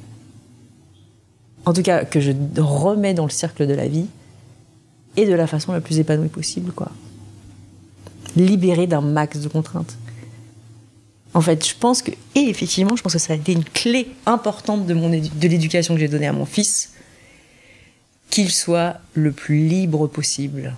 en 1.65 1.73
tout 1.73 1.83
cas 1.83 2.05
que 2.05 2.21
je 2.21 2.33
remets 2.59 3.15
dans 3.15 3.25
le 3.25 3.31
cercle 3.31 3.67
de 3.67 3.75
la 3.75 3.87
vie, 3.87 4.07
et 5.17 5.27
de 5.27 5.35
la 5.35 5.47
façon 5.47 5.73
la 5.73 5.81
plus 5.81 5.99
épanouie 5.99 6.29
possible, 6.29 6.73
quoi. 6.73 6.91
Libérée 8.37 8.87
d'un 8.87 9.01
max 9.01 9.41
de 9.41 9.49
contraintes. 9.49 9.95
En 11.35 11.41
fait, 11.41 11.67
je 11.67 11.75
pense 11.79 12.03
que, 12.03 12.11
et 12.35 12.49
effectivement, 12.49 12.95
je 12.97 13.03
pense 13.03 13.15
que 13.15 13.19
ça 13.19 13.33
a 13.33 13.37
été 13.37 13.53
une 13.53 13.65
clé 13.65 14.09
importante 14.27 14.87
de, 14.87 14.95
de 14.95 15.49
l'éducation 15.49 15.95
que 15.95 16.01
j'ai 16.01 16.09
donnée 16.09 16.27
à 16.27 16.33
mon 16.33 16.45
fils, 16.45 16.93
qu'il 18.29 18.51
soit 18.51 18.97
le 19.15 19.33
plus 19.33 19.67
libre 19.67 20.07
possible. 20.07 20.75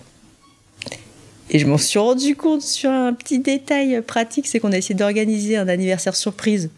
Et 1.51 1.59
je 1.59 1.67
m'en 1.67 1.79
suis 1.79 1.99
rendu 1.99 2.37
compte 2.37 2.63
sur 2.63 2.91
un 2.91 3.13
petit 3.13 3.39
détail 3.39 4.01
pratique, 4.03 4.47
c'est 4.47 4.61
qu'on 4.61 4.73
a 4.73 4.79
essayé 4.79 4.95
d'organiser 4.95 5.57
un 5.57 5.69
anniversaire 5.69 6.17
surprise 6.17 6.71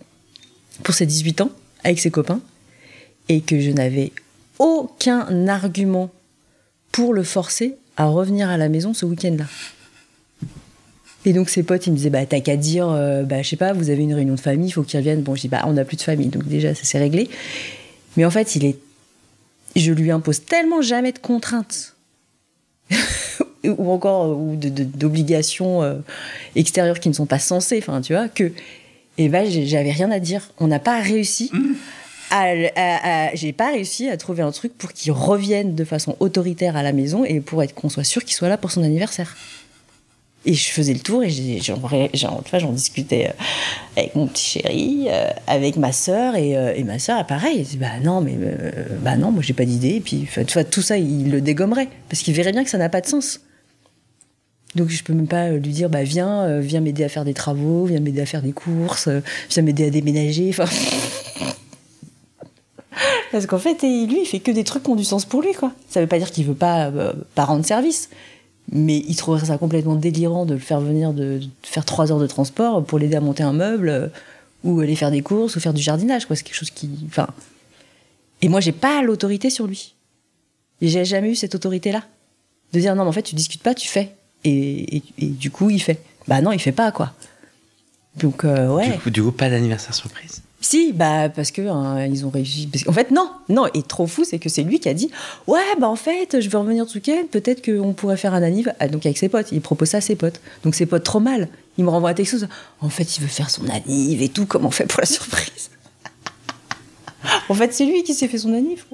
pour 0.83 0.95
ses 0.95 1.07
18 1.07 1.43
ans 1.43 1.51
avec 1.85 2.01
ses 2.01 2.11
copains, 2.11 2.41
et 3.29 3.41
que 3.41 3.61
je 3.61 3.71
n'avais 3.71 4.13
aucun 4.59 5.49
argument 5.49 6.11
pour 6.93 7.15
le 7.15 7.23
forcer 7.23 7.77
à 7.97 8.07
revenir 8.07 8.49
à 8.49 8.57
la 8.57 8.69
maison 8.69 8.95
ce 8.95 9.07
week-end-là. 9.07 9.47
Et 11.27 11.33
donc 11.33 11.51
ses 11.51 11.65
potes, 11.65 11.87
ils 11.89 11.91
me 11.91 11.97
disaient, 11.97 12.09
bah 12.09 12.25
t'as 12.25 12.41
qu'à 12.41 12.57
dire, 12.57 12.89
euh, 12.89 13.25
bah 13.25 13.43
je 13.43 13.49
sais 13.49 13.57
pas, 13.57 13.73
vous 13.73 13.91
avez 13.91 14.05
une 14.05 14.15
réunion 14.15 14.37
de 14.37 14.41
famille, 14.41 14.69
il 14.69 14.73
faut 14.73 14.85
qu'ils 14.85 14.99
reviennent. 14.99 15.23
Bon, 15.23 15.35
je 15.35 15.43
dis, 15.43 15.49
bah 15.49 15.65
on 15.67 15.73
n'a 15.73 15.85
plus 15.85 15.97
de 15.97 16.03
famille, 16.03 16.29
donc 16.29 16.47
déjà 16.47 16.73
ça 16.73 16.85
s'est 16.85 17.01
réglé. 17.01 17.29
Mais 18.17 18.25
en 18.25 18.31
fait, 18.31 18.55
il 18.55 18.65
est, 18.65 18.79
je 19.75 19.93
lui 19.93 20.13
impose 20.13 20.45
tellement 20.45 20.83
jamais 20.83 21.11
de 21.11 21.19
contraintes 21.19 21.97
ou 23.65 23.91
encore 23.91 24.39
ou 24.39 24.55
d'obligations 24.55 25.83
euh, 25.83 25.97
extérieures 26.55 27.01
qui 27.01 27.09
ne 27.09 27.15
sont 27.15 27.27
pas 27.27 27.41
censées, 27.41 27.79
enfin 27.79 28.01
tu 28.01 28.13
vois, 28.13 28.29
que, 28.29 28.53
eh 29.19 29.29
ben 29.29 29.51
j'avais 29.51 29.91
rien 29.91 30.13
à 30.13 30.21
dire. 30.21 30.49
On 30.61 30.69
n'a 30.69 30.79
pas 30.79 31.01
réussi. 31.01 31.51
Mmh 31.53 31.75
j'ai 33.35 33.53
pas 33.53 33.71
réussi 33.71 34.09
à 34.09 34.17
trouver 34.17 34.43
un 34.43 34.51
truc 34.51 34.77
pour 34.77 34.93
qu'il 34.93 35.13
revienne 35.13 35.75
de 35.75 35.85
façon 35.85 36.17
autoritaire 36.19 36.77
à 36.77 36.83
la 36.83 36.93
maison 36.93 37.25
et 37.25 37.41
pour 37.41 37.63
être 37.63 37.73
qu'on 37.73 37.89
soit 37.89 38.05
sûr 38.05 38.25
qu'il 38.25 38.35
soit 38.35 38.49
là 38.49 38.59
pour 38.59 38.73
son 38.73 38.83
anniversaire. 38.83 39.37
Et 40.49 40.55
je 40.55 40.71
faisais 40.71 40.95
le 40.95 41.01
tour 41.01 41.25
et 41.25 41.61
j'en 42.15 42.73
discutais 42.73 43.27
euh, 43.27 43.33
avec 43.97 44.15
mon 44.15 44.29
petit 44.29 44.61
chéri, 44.61 45.07
euh, 45.09 45.29
avec 45.49 45.77
ma 45.77 45.91
sœur 45.91 46.37
et, 46.37 46.57
euh, 46.57 46.73
et, 46.73 46.85
ma 46.85 47.01
sœur, 47.01 47.27
pareil. 47.27 47.57
Elle 47.59 47.65
dit, 47.65 47.77
bah 47.77 47.99
non, 48.03 48.21
mais 48.21 48.39
bah 49.03 49.17
non, 49.17 49.33
moi 49.33 49.43
j'ai 49.43 49.55
pas 49.55 49.65
d'idée. 49.65 49.97
Et 49.97 50.01
puis 50.01 50.29
tout 50.71 50.83
ça, 50.83 50.99
il 50.99 51.33
le 51.33 51.41
dégommerait 51.41 51.89
parce 52.09 52.23
qu'il 52.23 52.33
verrait 52.33 52.53
bien 52.53 52.63
que 52.63 52.71
ça 52.71 52.79
n'a 52.79 52.89
pas 52.89 53.01
de 53.01 53.07
sens. 53.07 53.41
Donc 54.77 54.89
je 54.89 55.03
peux 55.03 55.15
même 55.15 55.27
pas 55.27 55.51
lui 55.51 55.73
dire, 55.73 55.91
bah 55.91 56.05
viens, 56.05 56.61
viens 56.61 56.81
m'aider 56.81 57.03
à 57.03 57.09
faire 57.09 57.25
des 57.25 57.35
travaux, 57.35 57.87
viens 57.87 57.99
m'aider 57.99 58.21
à 58.21 58.27
faire 58.27 58.43
des 58.43 58.53
courses, 58.53 59.09
viens 59.51 59.63
m'aider 59.65 59.87
à 59.87 59.91
déménager. 59.91 60.51
Enfin. 60.51 60.67
Parce 63.33 63.47
qu'en 63.47 63.59
fait, 63.59 63.83
lui, 63.83 64.21
il 64.23 64.27
fait 64.27 64.39
que 64.39 64.53
des 64.53 64.63
trucs 64.63 64.85
qui 64.85 64.91
ont 64.91 64.97
du 64.97 65.05
sens 65.05 65.25
pour 65.25 65.43
lui, 65.43 65.55
quoi. 65.55 65.73
Ça 65.89 66.01
veut 66.01 66.07
pas 66.07 66.19
dire 66.19 66.31
qu'il 66.31 66.47
veut 66.47 66.55
pas 66.55 66.93
rendre 67.37 67.65
service. 67.67 68.11
Mais 68.73 68.99
il 69.07 69.15
trouverait 69.17 69.47
ça 69.47 69.59
complètement 69.59 69.95
délirant 69.95 70.45
de 70.45 70.55
le 70.55 70.61
faire 70.61 70.81
venir, 70.81 71.13
de, 71.13 71.41
faire 71.63 71.85
trois 71.85 72.11
heures 72.11 72.19
de 72.19 72.27
transport 72.27 72.85
pour 72.85 72.99
l'aider 72.99 73.17
à 73.17 73.21
monter 73.21 73.43
un 73.43 73.53
meuble, 73.53 73.89
euh, 73.89 74.09
ou 74.65 74.81
aller 74.81 74.97
faire 74.97 75.11
des 75.11 75.23
courses, 75.23 75.57
ou 75.57 75.61
faire 75.61 75.75
du 75.75 75.83
jardinage, 75.83 76.27
quoi. 76.27 76.35
C'est 76.35 76.43
quelque 76.43 76.57
chose 76.57 76.71
qui. 76.71 76.91
Enfin. 77.07 77.29
Et 78.43 78.49
moi, 78.49 78.61
j'ai 78.61 78.73
pas 78.73 79.03
l'autorité 79.03 79.51
sur 79.51 79.67
lui. 79.67 79.95
Et 80.81 80.89
j'ai 80.89 81.05
jamais 81.05 81.31
eu 81.31 81.35
cette 81.37 81.55
autorité-là. 81.55 82.03
De 82.73 82.81
dire 82.81 82.95
non, 82.97 83.05
mais 83.05 83.09
en 83.09 83.13
fait, 83.13 83.23
tu 83.23 83.35
discutes 83.35 83.63
pas, 83.63 83.75
tu 83.75 83.89
fais. 83.89 84.13
Et, 84.45 85.03
du 85.19 85.51
coup, 85.51 85.71
il 85.71 85.81
fait. 85.81 86.03
Bah 86.29 86.41
non, 86.41 86.53
il 86.53 86.59
fait 86.59 86.73
pas, 86.73 86.93
quoi. 86.93 87.13
Donc, 88.17 88.45
euh, 88.45 88.69
ouais. 88.69 88.91
Du 88.91 88.99
coup, 88.99 89.11
du 89.11 89.23
coup 89.23 89.33
pas 89.33 89.49
d'anniversaire 89.49 89.95
surprise 89.95 90.43
si, 90.67 90.93
bah 90.93 91.29
parce 91.29 91.53
que 91.53 91.63
hein, 91.63 92.07
ils 92.07 92.27
ont 92.27 92.31
réussi. 92.31 92.69
En 92.89 92.93
fait, 92.93 93.13
non, 93.13 93.31
non. 93.49 93.67
Et 93.73 93.83
trop 93.83 94.09
fou, 94.09 94.25
c'est 94.25 94.41
que 94.41 94.49
c'est 94.49 94.65
lui 94.65 94.81
qui 94.81 94.89
a 94.89 94.95
dit, 94.95 95.11
ouais, 95.47 95.61
bah 95.79 95.89
en 95.89 95.95
fait, 95.95 96.41
je 96.41 96.49
vais 96.49 96.59
revenir 96.59 96.89
ce 96.89 96.97
week-end. 96.97 97.23
Peut-être 97.31 97.65
qu'on 97.65 97.93
pourrait 97.93 98.17
faire 98.17 98.35
un 98.35 98.43
anniv. 98.43 98.73
Ah, 98.81 98.89
donc 98.89 99.07
avec 99.07 99.17
ses 99.17 99.29
potes, 99.29 99.53
il 99.53 99.61
propose 99.61 99.91
ça 99.91 99.99
à 99.99 100.01
ses 100.01 100.17
potes. 100.17 100.41
Donc 100.65 100.75
ses 100.75 100.87
potes 100.87 101.05
trop 101.05 101.21
mal. 101.21 101.49
Il 101.79 101.85
me 101.85 101.91
renvoie 101.91 102.11
un 102.11 102.15
texto. 102.15 102.39
En 102.81 102.89
fait, 102.89 103.17
il 103.17 103.21
veut 103.21 103.29
faire 103.29 103.49
son 103.49 103.69
anniv 103.69 104.21
et 104.21 104.29
tout. 104.29 104.45
Comment 104.47 104.69
on 104.69 104.73
fait 104.73 104.87
pour 104.87 105.01
la 105.01 105.07
surprise? 105.07 105.71
En 107.49 107.55
fait, 107.55 107.73
c'est 107.73 107.85
lui 107.85 108.03
qui 108.03 108.15
s'est 108.15 108.29
fait 108.29 108.39
son 108.39 108.53
anniv. 108.53 108.85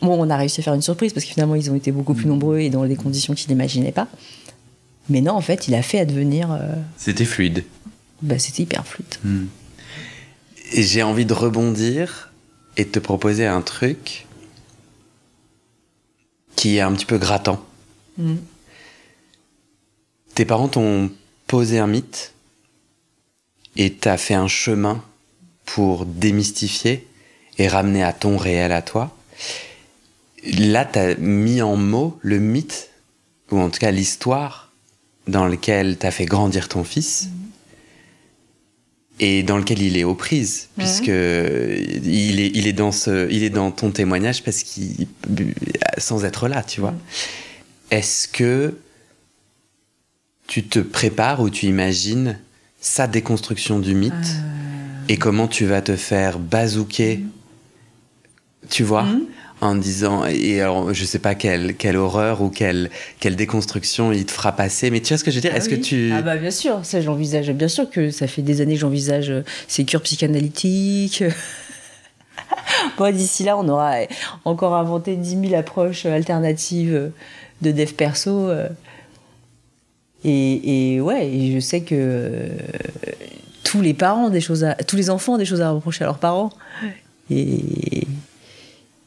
Bon, 0.00 0.20
on 0.20 0.30
a 0.30 0.36
réussi 0.36 0.60
à 0.60 0.64
faire 0.64 0.74
une 0.74 0.82
surprise 0.82 1.12
parce 1.12 1.24
que 1.24 1.32
finalement, 1.32 1.54
ils 1.54 1.70
ont 1.70 1.76
été 1.76 1.92
beaucoup 1.92 2.14
plus 2.14 2.26
nombreux 2.26 2.58
et 2.58 2.70
dans 2.70 2.84
des 2.84 2.96
conditions 2.96 3.34
qu'il 3.34 3.48
n'imaginait 3.50 3.92
pas. 3.92 4.08
Mais 5.08 5.20
non, 5.20 5.32
en 5.32 5.40
fait, 5.40 5.68
il 5.68 5.74
a 5.74 5.82
fait 5.82 6.00
advenir. 6.00 6.52
Euh, 6.52 6.74
c'était 6.96 7.24
fluide. 7.24 7.64
Bah, 8.20 8.38
c'était 8.38 8.64
hyper 8.64 8.86
fluide. 8.86 9.14
Hmm. 9.24 9.46
Et 10.72 10.82
j'ai 10.82 11.02
envie 11.02 11.26
de 11.26 11.34
rebondir 11.34 12.32
et 12.76 12.84
de 12.84 12.90
te 12.90 12.98
proposer 12.98 13.46
un 13.46 13.60
truc 13.60 14.26
qui 16.56 16.76
est 16.76 16.80
un 16.80 16.92
petit 16.92 17.04
peu 17.04 17.18
grattant. 17.18 17.64
Mm. 18.16 18.36
Tes 20.34 20.44
parents 20.44 20.68
t'ont 20.68 21.10
posé 21.46 21.78
un 21.78 21.86
mythe 21.86 22.32
et 23.76 23.92
t'as 23.92 24.16
fait 24.16 24.34
un 24.34 24.48
chemin 24.48 25.04
pour 25.66 26.06
démystifier 26.06 27.06
et 27.58 27.68
ramener 27.68 28.02
à 28.02 28.12
ton 28.12 28.38
réel 28.38 28.72
à 28.72 28.80
toi. 28.80 29.14
Là, 30.44 30.84
t'as 30.84 31.14
mis 31.16 31.60
en 31.62 31.76
mots 31.76 32.18
le 32.22 32.38
mythe, 32.38 32.90
ou 33.50 33.58
en 33.58 33.68
tout 33.68 33.78
cas 33.78 33.90
l'histoire 33.90 34.72
dans 35.28 35.46
lequel 35.46 35.98
t'as 35.98 36.10
fait 36.10 36.24
grandir 36.24 36.68
ton 36.68 36.82
fils. 36.82 37.26
Mm 37.26 37.41
et 39.22 39.44
dans 39.44 39.56
lequel 39.56 39.80
il 39.80 39.96
est 39.96 40.02
aux 40.02 40.16
prises, 40.16 40.68
puisque 40.76 41.06
il 41.06 42.40
est, 42.40 42.50
il 42.54 42.66
est 42.66 42.72
dans 42.72 42.90
ce, 42.90 43.30
il 43.30 43.44
est 43.44 43.50
dans 43.50 43.70
ton 43.70 43.92
témoignage 43.92 44.42
parce 44.42 44.64
qu'il, 44.64 45.06
sans 45.96 46.24
être 46.24 46.48
là, 46.48 46.64
tu 46.64 46.80
vois. 46.80 46.92
Est-ce 47.92 48.26
que 48.26 48.76
tu 50.48 50.64
te 50.64 50.80
prépares 50.80 51.40
ou 51.40 51.50
tu 51.50 51.66
imagines 51.66 52.36
sa 52.80 53.06
déconstruction 53.06 53.78
du 53.78 53.94
mythe 53.94 54.12
euh. 54.12 55.04
et 55.08 55.16
comment 55.16 55.46
tu 55.46 55.66
vas 55.66 55.82
te 55.82 55.94
faire 55.94 56.40
bazooker, 56.40 57.20
tu 58.68 58.82
vois, 58.82 59.04
mmh 59.04 59.20
en 59.62 59.76
disant 59.76 60.24
et 60.26 60.60
alors 60.60 60.92
je 60.92 61.04
sais 61.04 61.20
pas 61.20 61.36
quelle 61.36 61.76
quelle 61.76 61.96
horreur 61.96 62.42
ou 62.42 62.50
quelle 62.50 62.90
quelle 63.20 63.36
déconstruction 63.36 64.10
il 64.10 64.26
te 64.26 64.32
fera 64.32 64.52
passer 64.52 64.90
mais 64.90 65.00
tu 65.00 65.08
vois 65.14 65.18
ce 65.18 65.24
que 65.24 65.30
je 65.30 65.36
veux 65.36 65.40
dire? 65.40 65.52
Ah 65.54 65.58
est-ce 65.58 65.68
que 65.68 65.76
tu 65.76 66.12
ah 66.12 66.20
bah 66.20 66.36
bien 66.36 66.50
sûr 66.50 66.84
ça 66.84 67.00
j'envisage. 67.00 67.50
Bien 67.52 67.68
sûr 67.68 67.88
que 67.88 68.10
ça 68.10 68.26
fait 68.26 68.42
des 68.42 68.60
années 68.60 68.74
que 68.74 68.80
j'envisage 68.80 69.30
euh, 69.30 69.44
ces 69.68 69.84
cures 69.84 70.02
psychanalytiques. 70.02 71.24
Bon 72.98 73.14
d'ici 73.14 73.44
là 73.44 73.56
on 73.56 73.68
aura 73.68 73.94
encore 74.44 74.74
inventé 74.74 75.16
10 75.16 75.48
000 75.48 75.54
approches 75.54 76.06
alternatives 76.06 77.12
de 77.60 77.72
dev 77.72 77.92
perso 77.92 78.48
euh. 78.48 78.68
et, 80.24 80.94
et 80.94 81.00
ouais 81.00 81.28
et 81.28 81.52
je 81.54 81.60
sais 81.60 81.82
que 81.82 81.94
euh, 81.94 82.48
tous 83.64 83.80
les 83.80 83.94
parents 83.94 84.28
des 84.28 84.40
choses 84.40 84.64
à, 84.64 84.74
tous 84.74 84.96
les 84.96 85.08
enfants 85.10 85.34
ont 85.34 85.38
des 85.38 85.44
choses 85.44 85.60
à 85.60 85.70
reprocher 85.70 86.04
à 86.04 86.06
leurs 86.06 86.18
parents. 86.18 86.50
Et 87.30 88.06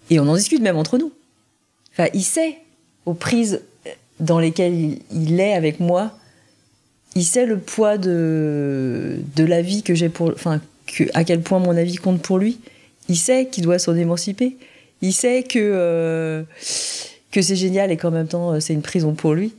et 0.10 0.20
on 0.20 0.28
en 0.28 0.36
discute 0.36 0.62
même 0.62 0.78
entre 0.78 0.98
nous. 0.98 1.12
Enfin, 1.92 2.10
il 2.14 2.24
sait, 2.24 2.58
aux 3.06 3.14
prises 3.14 3.62
dans 4.20 4.40
lesquelles 4.40 5.00
il 5.12 5.40
est 5.40 5.54
avec 5.54 5.80
moi, 5.80 6.12
il 7.16 7.24
sait 7.24 7.46
le 7.46 7.58
poids 7.58 7.98
de, 7.98 9.20
de 9.36 9.44
la 9.44 9.62
vie 9.62 9.84
que 9.84 9.96
j'ai 9.96 10.10
pour. 10.10 10.30
Enfin, 10.30 10.62
que, 10.86 11.04
à 11.14 11.24
quel 11.24 11.42
point 11.42 11.60
mon 11.60 11.76
avis 11.76 11.96
compte 11.96 12.22
pour 12.22 12.38
lui. 12.38 12.60
Il 13.08 13.18
sait 13.18 13.48
qu'il 13.48 13.64
doit 13.64 13.80
s'en 13.80 13.96
émanciper. 13.96 14.58
Il 15.02 15.14
sait 15.14 15.44
que, 15.44 15.60
euh, 15.60 16.44
que 17.32 17.42
c'est 17.42 17.56
génial 17.56 17.92
et 17.92 17.98
qu'en 17.98 18.12
même 18.12 18.28
temps, 18.28 18.60
c'est 18.60 18.74
une 18.74 18.82
prison 18.82 19.14
pour 19.14 19.34
lui. 19.34 19.54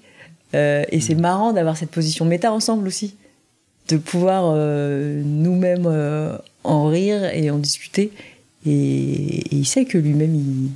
Euh, 0.55 0.85
et 0.91 1.00
c'est 1.00 1.15
marrant 1.15 1.53
d'avoir 1.53 1.76
cette 1.76 1.91
position 1.91 2.25
méta 2.25 2.53
ensemble 2.53 2.87
aussi. 2.87 3.15
De 3.88 3.97
pouvoir 3.97 4.53
euh, 4.55 5.23
nous-mêmes 5.25 5.88
en 6.65 6.87
rire 6.87 7.25
et 7.33 7.50
en 7.50 7.59
discuter 7.59 8.11
et, 8.67 9.55
il 9.55 9.67
sait 9.67 9.85
que 9.85 9.99
lui-même, 9.99 10.71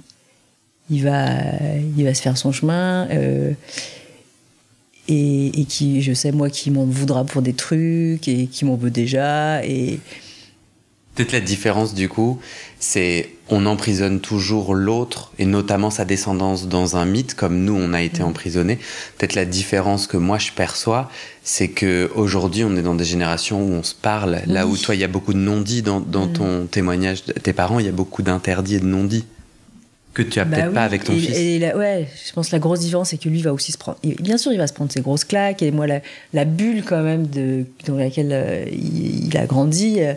il, 0.91 1.03
va, 1.03 1.29
il 1.97 2.05
va 2.05 2.15
se 2.15 2.23
faire 2.23 2.37
son 2.37 2.53
chemin. 2.53 3.09
Euh, 3.11 3.53
et, 5.09 5.61
et, 5.61 5.65
qui, 5.65 6.03
je 6.03 6.13
sais, 6.13 6.33
moi, 6.33 6.51
qui 6.51 6.71
m'en 6.71 6.85
voudra 6.85 7.25
pour 7.25 7.43
des 7.43 7.53
trucs 7.53 8.29
et 8.29 8.47
qui 8.47 8.65
m'en 8.65 8.77
veut 8.77 8.91
déjà. 8.91 9.65
Et. 9.65 9.99
Peut-être 11.21 11.33
la 11.33 11.41
différence, 11.41 11.93
du 11.93 12.09
coup, 12.09 12.41
c'est 12.79 13.29
on 13.51 13.67
emprisonne 13.67 14.21
toujours 14.21 14.75
l'autre 14.75 15.33
et 15.39 15.45
notamment 15.45 15.91
sa 15.91 16.07
descendance 16.07 16.67
dans 16.67 16.97
un 16.97 17.05
mythe 17.05 17.35
comme 17.35 17.63
nous 17.63 17.75
on 17.75 17.93
a 17.93 18.01
été 18.01 18.23
mm. 18.23 18.27
emprisonnés. 18.27 18.79
Peut-être 19.19 19.35
la 19.35 19.45
différence 19.45 20.07
que 20.07 20.17
moi 20.17 20.39
je 20.39 20.53
perçois, 20.53 21.11
c'est 21.43 21.69
que 21.69 22.11
aujourd'hui 22.15 22.65
on 22.65 22.75
est 22.77 22.83
dans 22.83 22.95
des 22.95 23.05
générations 23.05 23.63
où 23.63 23.73
on 23.73 23.83
se 23.83 23.95
parle. 23.95 24.41
Là 24.47 24.67
où 24.67 24.79
toi 24.79 24.95
il 24.95 25.01
y 25.03 25.05
a 25.05 25.09
beaucoup 25.09 25.35
de 25.35 25.39
non-dits 25.39 25.83
dans, 25.83 26.01
mm. 26.01 26.33
ton 26.33 26.67
témoignage 26.71 27.27
de 27.27 27.33
tes 27.35 27.53
parents, 27.53 27.81
il 27.81 27.85
y 27.85 27.91
a 27.91 27.93
beaucoup 27.93 28.23
d'interdits 28.23 28.77
et 28.77 28.81
de 28.81 28.87
non-dits 28.87 29.27
que 30.15 30.23
tu 30.23 30.41
as 30.41 30.47
bah 30.47 30.57
peut-être 30.57 30.73
pas 30.73 30.85
avec 30.85 31.05
ton 31.05 31.13
fils. 31.13 31.37
Et 31.37 31.59
ouais, 31.75 32.09
je 32.27 32.33
pense 32.33 32.49
que 32.49 32.57
la 32.57 32.61
grosse 32.61 32.81
différence 32.81 33.11
c'est 33.11 33.19
que 33.19 33.29
lui 33.29 33.43
va 33.43 33.53
aussi 33.53 33.73
se 33.73 33.79
prendre. 33.79 33.99
Bien 34.03 34.39
sûr, 34.39 34.53
il 34.53 34.59
va 34.59 34.67
se 34.67 34.73
prendre 34.73 34.91
ses 34.91 35.03
grosses 35.03 35.25
claques 35.25 35.61
et 35.61 35.71
moi 35.71 35.87
la, 36.33 36.45
bulle 36.47 36.83
quand 36.83 37.03
même 37.03 37.27
de 37.27 37.67
dans 37.87 37.97
laquelle 37.97 38.31
euh, 38.33 38.65
il, 38.73 39.37
a 39.37 39.45
grandi. 39.45 39.97
Euh, 39.99 40.15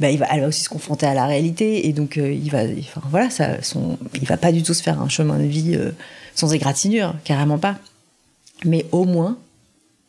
bah, 0.00 0.10
il 0.10 0.18
va, 0.18 0.26
elle 0.30 0.40
va 0.40 0.48
aussi 0.48 0.62
se 0.62 0.68
confronter 0.70 1.06
à 1.06 1.12
la 1.12 1.26
réalité 1.26 1.86
et 1.86 1.92
donc 1.92 2.16
euh, 2.16 2.32
il 2.32 2.50
va, 2.50 2.62
enfin, 2.64 3.02
voilà, 3.10 3.28
ça, 3.28 3.62
son, 3.62 3.98
il 4.14 4.26
va 4.26 4.38
pas 4.38 4.50
du 4.50 4.62
tout 4.62 4.72
se 4.72 4.82
faire 4.82 5.00
un 5.00 5.10
chemin 5.10 5.38
de 5.38 5.44
vie 5.44 5.74
euh, 5.76 5.90
sans 6.34 6.54
égratignure, 6.54 7.14
carrément 7.22 7.58
pas. 7.58 7.76
Mais 8.64 8.86
au 8.92 9.04
moins, 9.04 9.36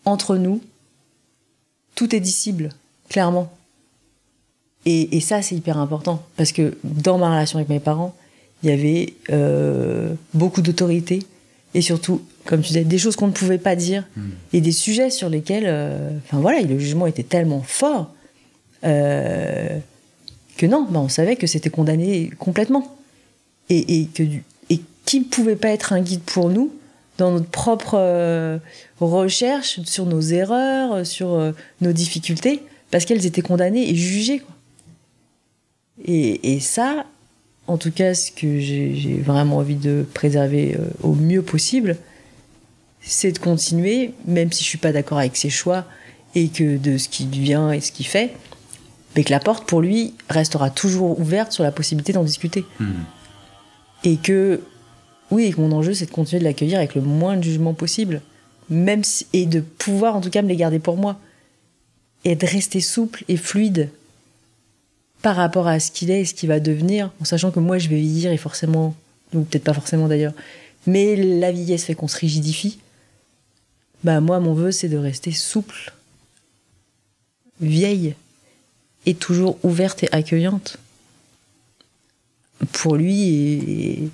entre 0.06 0.38
nous, 0.38 0.62
tout 1.96 2.16
est 2.16 2.22
dissible, 2.22 2.70
clairement. 3.10 3.52
Et, 4.86 5.18
et 5.18 5.20
ça, 5.20 5.42
c'est 5.42 5.56
hyper 5.56 5.78
important 5.78 6.24
parce 6.38 6.54
que 6.54 6.78
dans 6.84 7.18
ma 7.18 7.30
relation 7.30 7.60
avec 7.60 7.70
mes 7.70 7.82
parents, 7.82 8.16
il 8.64 8.70
y 8.70 8.74
avait 8.74 9.14
euh, 9.30 10.14
beaucoup 10.34 10.62
d'autorité 10.62 11.20
et 11.74 11.82
surtout, 11.82 12.22
comme 12.46 12.62
tu 12.62 12.70
disais, 12.70 12.86
des 12.86 12.98
choses 12.98 13.18
qu'on 13.18 13.28
ne 13.28 13.34
pouvait 13.34 13.58
pas 13.58 13.76
dire 13.76 14.06
et 14.54 14.62
des 14.62 14.72
sujets 14.72 15.10
sur 15.10 15.30
lesquels, 15.30 15.66
enfin 16.26 16.40
voilà, 16.40 16.62
le 16.62 16.78
jugement 16.80 17.08
était 17.08 17.24
tellement 17.24 17.62
fort 17.62 18.12
euh, 18.84 19.78
que 20.58 20.66
non, 20.66 20.88
bah, 20.90 21.00
on 21.00 21.10
savait 21.10 21.36
que 21.36 21.48
c'était 21.48 21.70
condamné 21.70 22.32
complètement. 22.40 22.96
Et, 23.70 24.02
et 24.02 24.06
que 24.08 24.24
et 24.70 24.82
qui 25.06 25.20
ne 25.20 25.26
pouvait 25.26 25.56
pas 25.56 25.70
être 25.70 25.94
un 25.94 26.02
guide 26.02 26.22
pour 26.22 26.50
nous 26.50 26.72
dans 27.18 27.32
notre 27.32 27.50
propre 27.50 27.96
euh, 27.96 28.58
recherche 29.00 29.82
sur 29.84 30.06
nos 30.06 30.22
erreurs, 30.22 31.06
sur 31.06 31.34
euh, 31.34 31.52
nos 31.82 31.94
difficultés, 31.94 32.64
parce 32.90 33.06
qu'elles 33.06 33.26
étaient 33.26 33.42
condamnées 33.42 33.90
et 33.90 33.96
jugées. 33.96 34.42
Et, 36.04 36.56
et 36.56 36.60
ça, 36.60 37.06
en 37.68 37.78
tout 37.78 37.92
cas, 37.92 38.14
ce 38.14 38.32
que 38.32 38.60
j'ai 38.60 39.22
vraiment 39.24 39.58
envie 39.58 39.76
de 39.76 40.06
préserver 40.14 40.78
au 41.04 41.14
mieux 41.14 41.44
possible, 41.44 41.98
c'est 43.02 43.32
de 43.32 43.40
continuer, 43.40 44.14
même 44.26 44.52
si 44.52 44.64
je 44.64 44.70
suis 44.70 44.78
pas 44.78 44.92
d'accord 44.92 45.20
avec 45.20 45.36
ses 45.36 45.50
choix 45.50 45.86
et 46.36 46.48
que 46.48 46.78
de 46.78 46.98
ce 46.98 47.10
qu'il 47.10 47.30
vient 47.30 47.72
et 47.72 47.82
ce 47.82 47.92
qu'il 47.92 48.06
fait, 48.06 48.32
mais 49.16 49.24
que 49.24 49.32
la 49.32 49.40
porte 49.40 49.68
pour 49.68 49.82
lui 49.82 50.14
restera 50.30 50.70
toujours 50.70 51.20
ouverte 51.20 51.52
sur 51.52 51.64
la 51.64 51.72
possibilité 51.72 52.14
d'en 52.14 52.24
discuter. 52.24 52.66
Et 54.04 54.18
que, 54.18 54.62
oui, 55.30 55.46
et 55.46 55.54
que 55.54 55.60
mon 55.62 55.72
enjeu 55.72 55.94
c'est 55.94 56.06
de 56.08 56.12
continuer 56.12 56.40
de 56.40 56.46
l'accueillir 56.46 56.78
avec 56.78 56.96
le 56.96 57.02
moins 57.02 57.38
de 57.38 57.44
jugement 57.44 57.74
possible, 57.74 58.22
même 58.70 59.04
si- 59.04 59.28
et 59.34 59.46
de 59.46 59.60
pouvoir 59.60 60.16
en 60.16 60.22
tout 60.22 60.30
cas 60.30 60.42
me 60.42 60.48
les 60.48 60.56
garder 60.56 60.80
pour 60.80 60.98
moi 60.98 61.20
et 62.24 62.36
de 62.36 62.46
rester 62.46 62.80
souple 62.82 63.24
et 63.28 63.38
fluide 63.38 63.90
par 65.22 65.36
rapport 65.36 65.68
à 65.68 65.80
ce 65.80 65.92
qu'il 65.92 66.10
est 66.10 66.22
et 66.22 66.26
ce 66.26 66.34
qu'il 66.34 66.50
va 66.50 66.60
devenir, 66.60 67.12
en 67.22 67.26
sachant 67.26 67.52
que 67.52 67.60
moi 67.60 67.78
je 67.78 67.90
vais 67.90 67.98
vieillir 68.00 68.32
et 68.32 68.38
forcément, 68.38 68.96
ou 69.34 69.42
peut-être 69.42 69.64
pas 69.66 69.74
forcément 69.74 70.08
d'ailleurs, 70.08 70.34
mais 70.88 71.16
la 71.16 71.52
vieillesse 71.52 71.84
fait 71.86 71.94
qu'on 71.96 72.08
se 72.08 72.18
rigidifie. 72.18 72.80
Bah 74.04 74.20
moi 74.20 74.40
mon 74.40 74.54
vœu 74.56 74.72
c'est 74.72 74.90
de 74.90 74.98
rester 74.98 75.32
souple, 75.32 75.94
vieille 77.60 78.16
et 79.06 79.14
toujours 79.16 79.58
ouverte 79.64 80.04
et 80.04 80.10
accueillante 80.12 80.78
pour 82.72 82.96
lui 82.96 84.10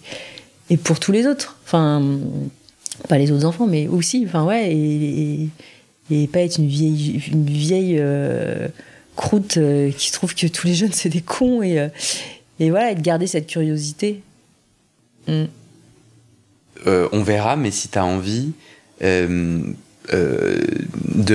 et, 0.69 0.77
pour 0.77 0.99
tous 0.99 1.11
les 1.11 1.25
autres. 1.27 1.57
Enfin, 1.65 2.19
pas 3.07 3.17
les 3.17 3.31
autres 3.31 3.45
enfants, 3.45 3.67
mais 3.67 3.87
aussi, 3.87 4.23
enfin 4.25 4.43
ouais, 4.45 4.73
et, 4.73 5.49
pas 6.27 6.39
être 6.39 6.57
une 6.57 6.67
vieille, 6.67 7.21
une 7.31 7.45
vieille 7.45 7.97
euh, 7.99 8.67
croûte 9.15 9.57
euh, 9.57 9.91
qui 9.91 10.11
trouve 10.11 10.33
que 10.33 10.47
tous 10.47 10.67
les 10.67 10.73
jeunes 10.73 10.93
c'est 10.93 11.09
des 11.09 11.21
cons 11.21 11.61
et, 11.61 11.79
euh, 11.79 11.89
et 12.59 12.69
voilà, 12.69 12.91
et 12.91 12.95
de 12.95 13.01
garder 13.01 13.27
cette 13.27 13.47
curiosité. 13.47 14.21
Mm. 15.27 15.43
On 17.11 17.21
verra, 17.23 17.57
mais 17.57 17.71
si 17.71 17.89
tu 17.89 17.97
as 17.97 18.05
envie 18.05 18.53
de 19.01 19.75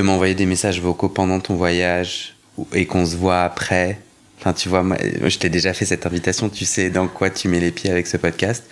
m'envoyer 0.00 0.35
des 0.35 0.47
messages 0.47 0.80
vocaux 0.80 1.11
pendant 1.11 1.40
ton 1.40 1.56
voyage 1.56 2.37
et 2.73 2.87
qu'on 2.87 3.06
se 3.06 3.16
voit 3.16 3.42
après. 3.42 4.00
Enfin, 4.38 4.52
tu 4.52 4.68
vois, 4.68 4.82
moi, 4.82 4.97
je 5.23 5.38
t'ai 5.38 5.49
déjà 5.49 5.73
fait 5.73 5.85
cette 5.85 6.04
invitation, 6.04 6.49
tu 6.49 6.64
sais 6.64 6.90
dans 6.90 7.06
quoi 7.06 7.30
tu 7.30 7.47
mets 7.49 7.61
les 7.61 7.71
pieds 7.71 7.90
avec 7.90 8.06
ce 8.09 8.16
podcast, 8.16 8.64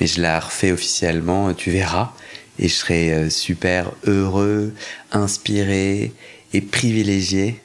mais 0.00 0.06
je 0.06 0.22
la 0.22 0.40
refais 0.40 0.72
officiellement, 0.72 1.52
tu 1.52 1.70
verras, 1.70 2.12
et 2.58 2.68
je 2.68 2.74
serai 2.74 3.12
euh, 3.12 3.30
super 3.30 3.92
heureux, 4.06 4.72
inspiré 5.12 6.12
et 6.54 6.60
privilégié 6.62 7.60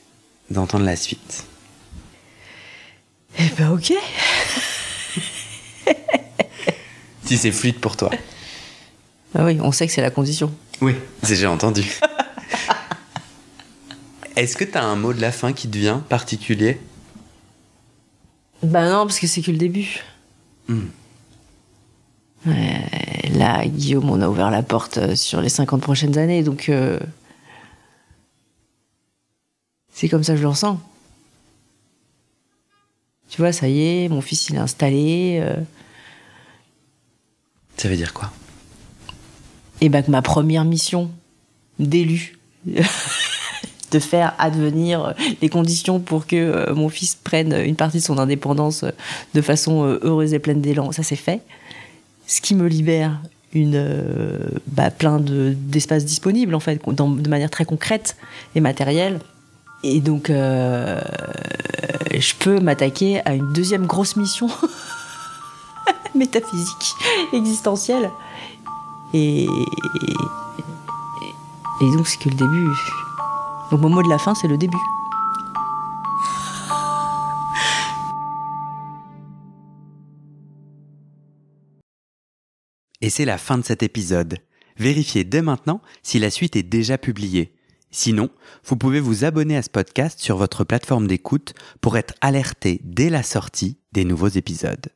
d'entendre 0.50 0.84
la 0.86 0.98
suite. 0.98 1.46
Eh 3.40 3.50
ben 3.58 3.72
ok. 3.72 3.94
Si 7.24 7.38
c'est 7.38 7.52
fluide 7.52 7.80
pour 7.80 7.98
toi. 7.98 8.10
Ah 9.36 9.44
oui, 9.44 9.60
on 9.62 9.74
sait 9.74 9.86
que 9.86 9.92
c'est 9.92 10.02
la 10.02 10.12
condition. 10.12 10.50
Oui. 10.80 10.96
C'est 11.22 11.36
j'ai 11.36 11.46
entendu. 11.46 11.84
Est-ce 14.38 14.56
que 14.56 14.64
tu 14.64 14.78
as 14.78 14.84
un 14.84 14.96
mot 14.96 15.14
de 15.14 15.20
la 15.22 15.32
fin 15.32 15.52
qui 15.52 15.68
te 15.68 15.78
vient 15.78 15.98
particulier? 16.00 16.80
Bah 18.64 18.90
non, 18.90 19.06
parce 19.06 19.20
que 19.20 19.28
c'est 19.28 19.42
que 19.42 19.52
le 19.52 19.58
début. 19.58 20.00
Hmm. 20.68 20.86
Ouais, 22.46 23.30
là, 23.34 23.66
Guillaume, 23.68 24.10
on 24.10 24.22
a 24.22 24.30
ouvert 24.30 24.52
la 24.52 24.62
porte 24.64 25.00
euh, 25.00 25.16
sur 25.16 25.42
les 25.42 25.50
50 25.50 25.82
prochaines 25.82 26.18
années, 26.18 26.44
donc 26.44 26.70
euh, 26.70 27.00
c'est 29.92 30.08
comme 30.08 30.24
ça 30.24 30.34
que 30.34 30.38
je 30.38 30.44
le 30.44 30.50
ressens. 30.50 30.80
Tu 33.30 33.42
vois, 33.42 33.52
ça 33.52 33.68
y 33.68 33.82
est, 34.06 34.08
mon 34.10 34.22
fils 34.22 34.50
il 34.50 34.56
est 34.56 34.60
installé. 34.60 35.40
euh, 35.42 35.56
Ça 37.76 37.90
veut 37.90 37.98
dire 37.98 38.14
quoi? 38.14 38.32
Et 39.82 39.90
ben 39.90 40.04
que 40.04 40.12
ma 40.12 40.22
première 40.22 40.64
mission 40.64 41.12
d'élu, 41.80 42.38
de 43.92 44.00
faire 44.00 44.34
advenir 44.40 45.14
les 45.42 45.50
conditions 45.50 46.00
pour 46.00 46.28
que 46.28 46.36
euh, 46.36 46.74
mon 46.76 46.90
fils 46.90 47.16
prenne 47.16 47.54
une 47.54 47.76
partie 47.76 47.98
de 48.00 48.04
son 48.04 48.18
indépendance 48.18 48.84
euh, 48.84 48.92
de 49.34 49.42
façon 49.42 49.86
euh, 49.86 50.00
heureuse 50.04 50.34
et 50.34 50.40
pleine 50.40 50.60
d'élan, 50.62 50.92
ça 50.92 51.04
c'est 51.04 51.16
fait. 51.16 51.42
Ce 52.28 52.42
qui 52.42 52.54
me 52.56 52.68
libère 52.68 53.18
une, 53.54 53.76
euh, 53.76 54.40
bah, 54.68 54.92
plein 54.92 55.20
de- 55.20 55.54
d'espaces 55.56 56.04
disponibles 56.04 56.54
en 56.54 56.60
fait, 56.60 56.82
de 56.86 57.30
manière 57.30 57.50
très 57.50 57.64
concrète 57.66 58.18
et 58.56 58.60
matérielle. 58.60 59.20
Et 59.84 60.02
donc, 60.02 60.30
euh, 60.30 61.00
je 62.14 62.34
peux 62.40 62.60
m'attaquer 62.60 63.22
à 63.26 63.36
une 63.36 63.54
deuxième 63.54 63.86
grosse 63.86 64.16
mission 64.18 64.50
métaphysique, 66.16 66.94
existentielle. 67.32 68.10
Et, 69.14 69.44
et 71.82 71.92
donc, 71.96 72.08
c'est 72.08 72.18
que 72.20 72.30
le 72.30 72.36
début. 72.36 72.68
Donc, 73.72 73.82
mon 73.82 73.90
mot 73.90 74.04
de 74.04 74.10
la 74.10 74.18
fin, 74.18 74.34
c'est 74.34 74.48
le 74.48 74.58
début. 74.58 74.78
Et 83.02 83.10
c'est 83.10 83.26
la 83.26 83.38
fin 83.38 83.58
de 83.58 83.64
cet 83.64 83.84
épisode. 83.84 84.38
Vérifiez 84.78 85.24
dès 85.24 85.42
maintenant 85.42 85.82
si 86.04 86.20
la 86.20 86.30
suite 86.30 86.56
est 86.56 86.64
déjà 86.64 86.98
publiée. 86.98 87.54
Sinon, 87.92 88.30
vous 88.66 88.76
pouvez 88.76 89.00
vous 89.00 89.24
abonner 89.24 89.58
à 89.58 89.62
ce 89.62 89.70
podcast 89.70 90.20
sur 90.20 90.38
votre 90.38 90.64
plateforme 90.64 91.08
d'écoute 91.08 91.54
pour 91.82 91.98
être 91.98 92.14
alerté 92.22 92.82
dès 92.84 93.10
la 93.10 93.24
sortie 93.24 93.78
des 93.94 94.04
nouveaux 94.04 94.28
épisodes. 94.28 94.88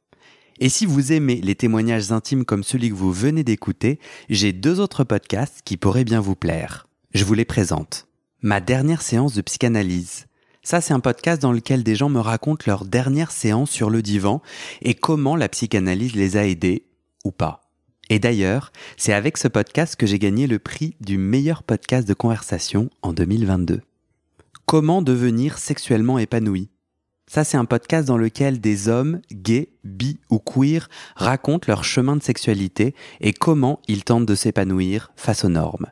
Et 0.59 0.69
si 0.69 0.85
vous 0.85 1.11
aimez 1.11 1.41
les 1.41 1.55
témoignages 1.55 2.11
intimes 2.11 2.45
comme 2.45 2.63
celui 2.63 2.89
que 2.89 2.95
vous 2.95 3.11
venez 3.11 3.43
d'écouter, 3.43 3.99
j'ai 4.29 4.53
deux 4.53 4.79
autres 4.79 5.03
podcasts 5.03 5.61
qui 5.63 5.77
pourraient 5.77 6.03
bien 6.03 6.19
vous 6.19 6.35
plaire. 6.35 6.87
Je 7.13 7.23
vous 7.23 7.33
les 7.33 7.45
présente. 7.45 8.10
Ma 8.43 8.59
dernière 8.59 9.03
séance 9.03 9.35
de 9.35 9.41
psychanalyse. 9.41 10.25
Ça, 10.63 10.81
c'est 10.81 10.95
un 10.95 10.99
podcast 10.99 11.39
dans 11.39 11.51
lequel 11.51 11.83
des 11.83 11.95
gens 11.95 12.09
me 12.09 12.19
racontent 12.19 12.63
leur 12.65 12.85
dernière 12.85 13.31
séance 13.31 13.69
sur 13.69 13.91
le 13.91 14.01
divan 14.01 14.41
et 14.81 14.95
comment 14.95 15.35
la 15.35 15.47
psychanalyse 15.47 16.15
les 16.15 16.37
a 16.37 16.47
aidés 16.47 16.87
ou 17.23 17.29
pas. 17.29 17.69
Et 18.09 18.17
d'ailleurs, 18.17 18.71
c'est 18.97 19.13
avec 19.13 19.37
ce 19.37 19.47
podcast 19.47 19.95
que 19.95 20.07
j'ai 20.07 20.17
gagné 20.17 20.47
le 20.47 20.57
prix 20.57 20.95
du 21.01 21.19
meilleur 21.19 21.61
podcast 21.61 22.07
de 22.07 22.15
conversation 22.15 22.89
en 23.03 23.13
2022. 23.13 23.81
Comment 24.65 25.03
devenir 25.03 25.59
sexuellement 25.59 26.17
épanoui? 26.17 26.71
Ça, 27.27 27.43
c'est 27.43 27.57
un 27.57 27.65
podcast 27.65 28.07
dans 28.07 28.17
lequel 28.17 28.59
des 28.59 28.87
hommes, 28.87 29.21
gays, 29.31 29.69
bi 29.83 30.19
ou 30.31 30.39
queer, 30.39 30.89
racontent 31.15 31.67
leur 31.67 31.83
chemin 31.83 32.15
de 32.15 32.23
sexualité 32.23 32.95
et 33.19 33.33
comment 33.33 33.81
ils 33.87 34.03
tentent 34.03 34.25
de 34.25 34.33
s'épanouir 34.33 35.11
face 35.15 35.45
aux 35.45 35.49
normes. 35.49 35.91